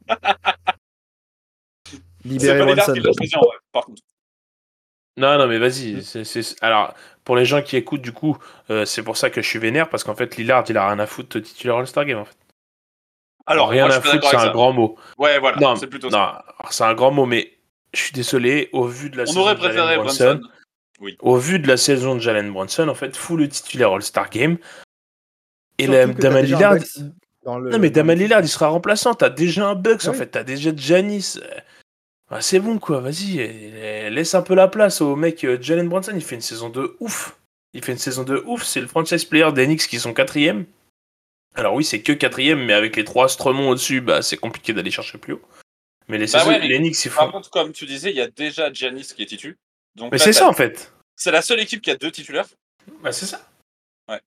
[1.86, 2.76] C'est Libérer en vrai,
[3.72, 4.02] par contre.
[5.22, 6.04] Non, non, mais vas-y.
[6.04, 6.94] c'est- c'est- Alors,
[7.24, 8.38] pour les gens qui écoutent, du coup,
[8.70, 11.00] euh, c'est pour ça que je suis vénère, parce qu'en fait, Lillard, il a rien
[11.00, 12.36] à foutre titulaire All-Star Game, en fait.
[13.46, 14.50] Alors, rien moi, à foutre, c'est un ça.
[14.50, 14.98] grand mot.
[15.18, 16.46] Ouais, voilà, non, c'est plutôt non, ça.
[16.70, 17.52] c'est un grand mot, mais
[17.94, 20.42] je suis désolé, au vu de la On saison aurait de Jalen préféré Brunson,
[21.00, 21.16] Brunson.
[21.22, 24.58] au vu de la saison de Jalen Brunson, en fait, fou le titulaire All-Star Game.
[25.78, 27.00] Et la, Damon Lillard, Bucks
[27.44, 28.14] dans le- Non, mais Damon.
[28.14, 29.16] Lillard, il sera remplaçant.
[29.16, 30.18] T'as déjà un Bucks, en Oui.
[30.18, 30.28] fait.
[30.28, 31.40] T'as déjà Janis.
[32.40, 33.02] C'est bon, quoi.
[33.02, 33.40] Vas-y.
[33.40, 35.44] euh, Laisse un peu la place au mec.
[35.44, 37.38] euh, Jalen Brunson, il fait une saison de ouf.
[37.74, 38.64] Il fait une saison de ouf.
[38.64, 40.66] C'est le franchise player des Knicks qui sont quatrième.
[41.56, 44.92] Alors oui, c'est que quatrième, mais avec les trois Stremont au-dessus, bah, c'est compliqué d'aller
[44.92, 45.42] chercher plus haut.
[46.08, 48.16] Mais les, Bah saisons- ouais, mais les Knicks, ils Par contre, comme tu disais, il
[48.16, 49.58] y a déjà Giannis qui est titu.
[49.96, 50.94] Donc Mais c'est ça, en fait.
[51.18, 52.48] C'est la seule équipe qui a deux titulaires.
[53.04, 53.46] Bah, c'est ça.
[54.10, 54.22] Ouais.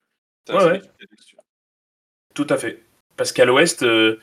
[2.35, 2.83] Tout à fait.
[3.17, 4.19] Parce qu'à l'ouest, euh,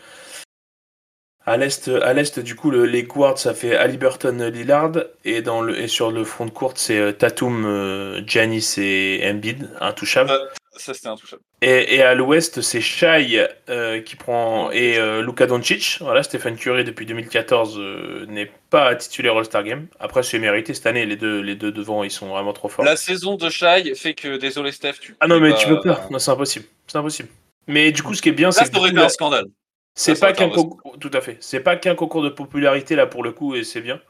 [1.45, 4.91] à l'est, à l'est, du coup, le- les guards, ça fait Halliburton, Lillard,
[5.25, 9.21] et dans le et sur le front de courte, c'est euh, Tatum, euh, Giannis et
[9.29, 10.31] Embiid, intouchable.
[10.31, 10.45] Euh,
[10.77, 11.41] Ça, c'était intouchable.
[11.61, 15.97] Et, et à l'ouest, c'est Shai euh, qui prend et euh, Luka Doncic.
[15.99, 19.87] Voilà, Stephen Curry depuis 2014 euh, n'est pas titulaire All-Star Game.
[19.99, 21.05] Après, c'est mérité cette année.
[21.05, 22.85] Les deux, les deux devant, ils sont vraiment trop forts.
[22.85, 25.81] La saison de Shai fait que, désolé Steph, tu Ah non, mais pas- tu peux
[25.81, 26.07] pas.
[26.09, 26.65] Non, c'est impossible.
[26.87, 27.29] C'est impossible.
[27.67, 29.45] Mais du coup, ce qui est bien, c'est ça aurait été un scandale.
[29.93, 31.37] C'est Ça, ça pas qu'un va faire concours, tout à fait.
[31.41, 34.01] C'est pas qu'un concours de popularité là pour le coup et c'est bien.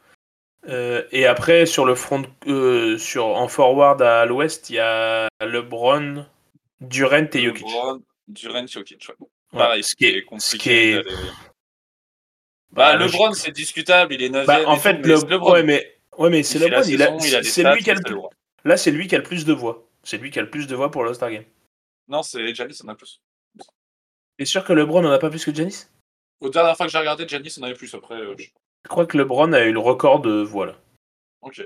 [0.68, 5.28] Euh, et après sur le front, euh, sur en forward à l'ouest, il y a
[5.40, 6.24] LeBron,
[6.80, 7.66] Durant et Jokic.
[7.66, 9.08] LeBron, Durant, Jokic.
[9.08, 9.14] ouais.
[9.52, 10.46] Ouais, Pareil, ce qui est, compliqué.
[10.50, 11.16] ce qui est- d'aller-
[12.70, 13.12] Bah, logique.
[13.20, 15.16] LeBron, c'est discutable, il est 9 Bah, en fait, le...
[15.42, 16.82] ouais, mais ouais, mais c'est LeBron.
[16.86, 18.16] il a- saison, il a les c'est stats, lui qui a le plus-.
[18.64, 19.86] Là, c'est lui qui a le plus de voix.
[20.04, 21.44] C'est lui qui a le plus de voix pour l'All-Star Game.
[22.08, 23.20] Non, c'est Giannis, on a plus.
[24.38, 25.86] T'es sûr que LeBron en a pas plus que Giannis?
[26.40, 27.94] Aux dernières fois que j'ai regardé, Giannis en avait plus.
[27.94, 28.44] Après, euh, je-
[28.84, 30.74] Je crois que LeBron a eu le record de voix là.
[31.42, 31.62] ok.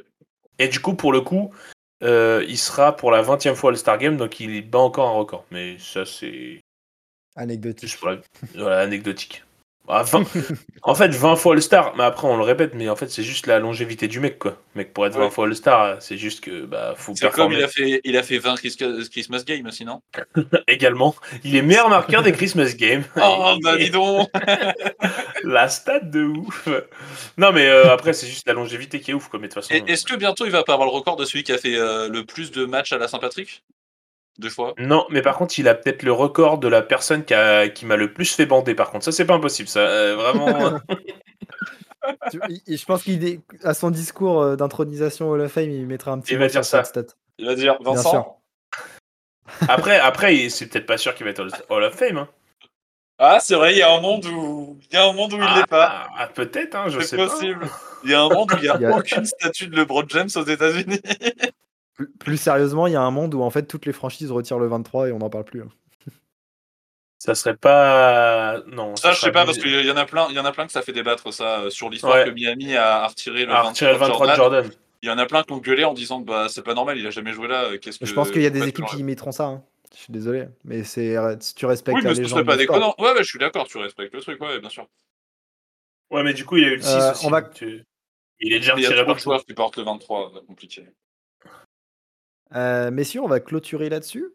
[0.59, 1.55] Et du coup, pour le coup,
[2.03, 5.12] euh, il sera pour la 20 e fois All-Star Game, donc il bat encore un
[5.19, 5.45] record.
[5.51, 6.61] Mais ça, c'est
[7.37, 7.89] Anecdotique.
[7.89, 8.19] juste pour la...
[8.55, 9.45] voilà, anecdotique.
[9.89, 10.24] Ah, 20
[10.82, 13.47] en fait, 20 fois All-Star, mais après on le répète, mais en fait, c'est juste
[13.47, 14.61] la longévité du mec, quoi.
[14.74, 15.30] Mec, pour être 20 Ouais.
[15.30, 18.22] fois All-Star, c'est juste que bah, faut C'est comme performer il a fait, il a
[18.22, 18.76] fait 20 Chris-
[19.11, 20.01] Christmas Games aussi, non?
[20.68, 21.14] Également.
[21.45, 23.05] Il est meilleur marqueur des Christmas Games.
[23.16, 24.28] Oh, bah dis donc
[25.45, 26.68] La stat de ouf.
[27.39, 29.39] Non, mais euh, après, c'est juste la longévité qui est ouf, quoi.
[29.39, 29.84] Mais de toute façon.
[29.87, 32.09] Est-ce que bientôt il va pas avoir le record de celui qui a fait euh,
[32.09, 33.62] le plus de matchs à la Saint-Patrick?
[34.39, 37.32] Deux fois Non, mais par contre, il a peut-être le record de la personne qui,
[37.34, 38.74] a- qui m'a le plus fait bander.
[38.74, 39.68] Par contre, ça, c'est pas impossible.
[39.68, 40.78] Ça, Euh, vraiment.
[42.30, 45.87] Tu- il- Je pense qu'il dé- à son discours euh, d'intronisation Hall of Fame, il
[45.87, 46.84] mettra un petit Il mot va dire ça.
[46.84, 47.03] stat.
[47.39, 48.41] Il va dire Vincent
[49.68, 52.18] après, après, il- c'est peut-être pas sûr qu'il va être Hall- of Fame.
[52.18, 52.28] Hein.
[53.18, 55.37] Ah, c'est vrai, il y a un monde où il y a un monde où
[55.37, 55.89] il l'est pas.
[55.91, 57.66] Ah, ah, peut-être, hein, je sais C'est possible.
[58.05, 60.28] Il y a un monde où il n'y a, a- aucune statue de LeBron James
[60.37, 61.01] aux États-Unis.
[61.97, 64.59] Plus, plus sérieusement, il y a un monde où en fait toutes les franchises retirent
[64.59, 65.62] le 23 et on n'en parle plus.
[65.62, 65.68] hein.
[67.18, 68.61] Ça serait pas.
[68.66, 68.94] Non.
[68.97, 70.53] Ça, je serait sais pas, parce qu'il y en a plein, il y en a
[70.53, 72.24] plein que ça fait débattre ça euh, sur l'histoire Ouais.
[72.26, 74.70] que Miami a, a retiré le Ah, 23, retirer le 23 de Jordan.
[75.03, 76.99] Il y en a plein qui ont gueulé en disant que bah, c'est pas normal,
[76.99, 77.64] il a jamais joué là.
[77.64, 79.44] euh, Qu'est-ce que Je pense qu'il y a des équipes tu qui mettront ça.
[79.47, 79.64] hein.
[79.94, 82.57] Je suis désolé, mais c'est si tu respectes Oui, la mais ce légende serait pas
[82.59, 82.94] déconnant.
[82.99, 84.86] Ouais, je suis d'accord, tu respectes le truc, ouais, bien sûr.
[86.11, 87.26] Ouais, mais du coup, il y a eu le 6 Euh, aussi.
[87.26, 87.80] on va- euh,
[88.40, 89.22] Il est déjà a retiré partout.
[89.22, 90.86] joueurs qui portent le 23, c'est compliqué.
[92.55, 94.26] Euh, messieurs, on va clôturer là-dessus.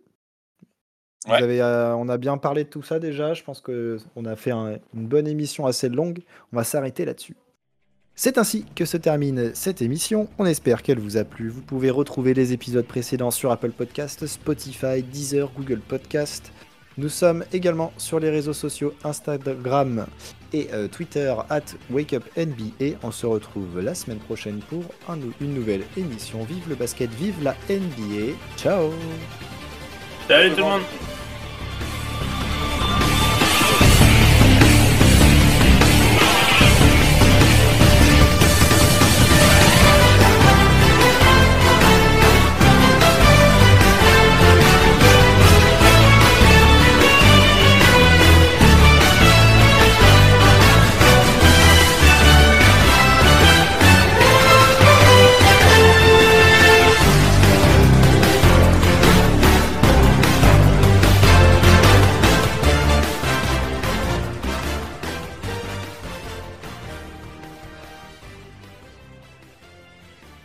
[1.25, 1.43] Vous Ouais.
[1.43, 3.33] avez, euh, on a bien parlé de tout ça déjà.
[3.33, 6.19] Je pense que on a fait un- une bonne émission assez longue.
[6.51, 7.35] On va s'arrêter là-dessus.
[8.15, 10.27] C'est ainsi que se termine cette émission.
[10.37, 11.47] On espère qu'elle vous a plu.
[11.49, 16.51] Vous pouvez retrouver les épisodes précédents sur Apple Podcast, Spotify, Deezer, Google Podcast.
[16.97, 20.05] Nous sommes également sur les réseaux sociaux Instagram
[20.53, 22.97] et euh, Twitter at WakeUpNBA.
[23.03, 24.83] On se retrouve la semaine prochaine pour
[25.39, 26.43] une nouvelle émission.
[26.43, 28.35] Vive le basket, vive la NBA.
[28.57, 28.91] Ciao
[30.27, 30.81] Salut tout le monde.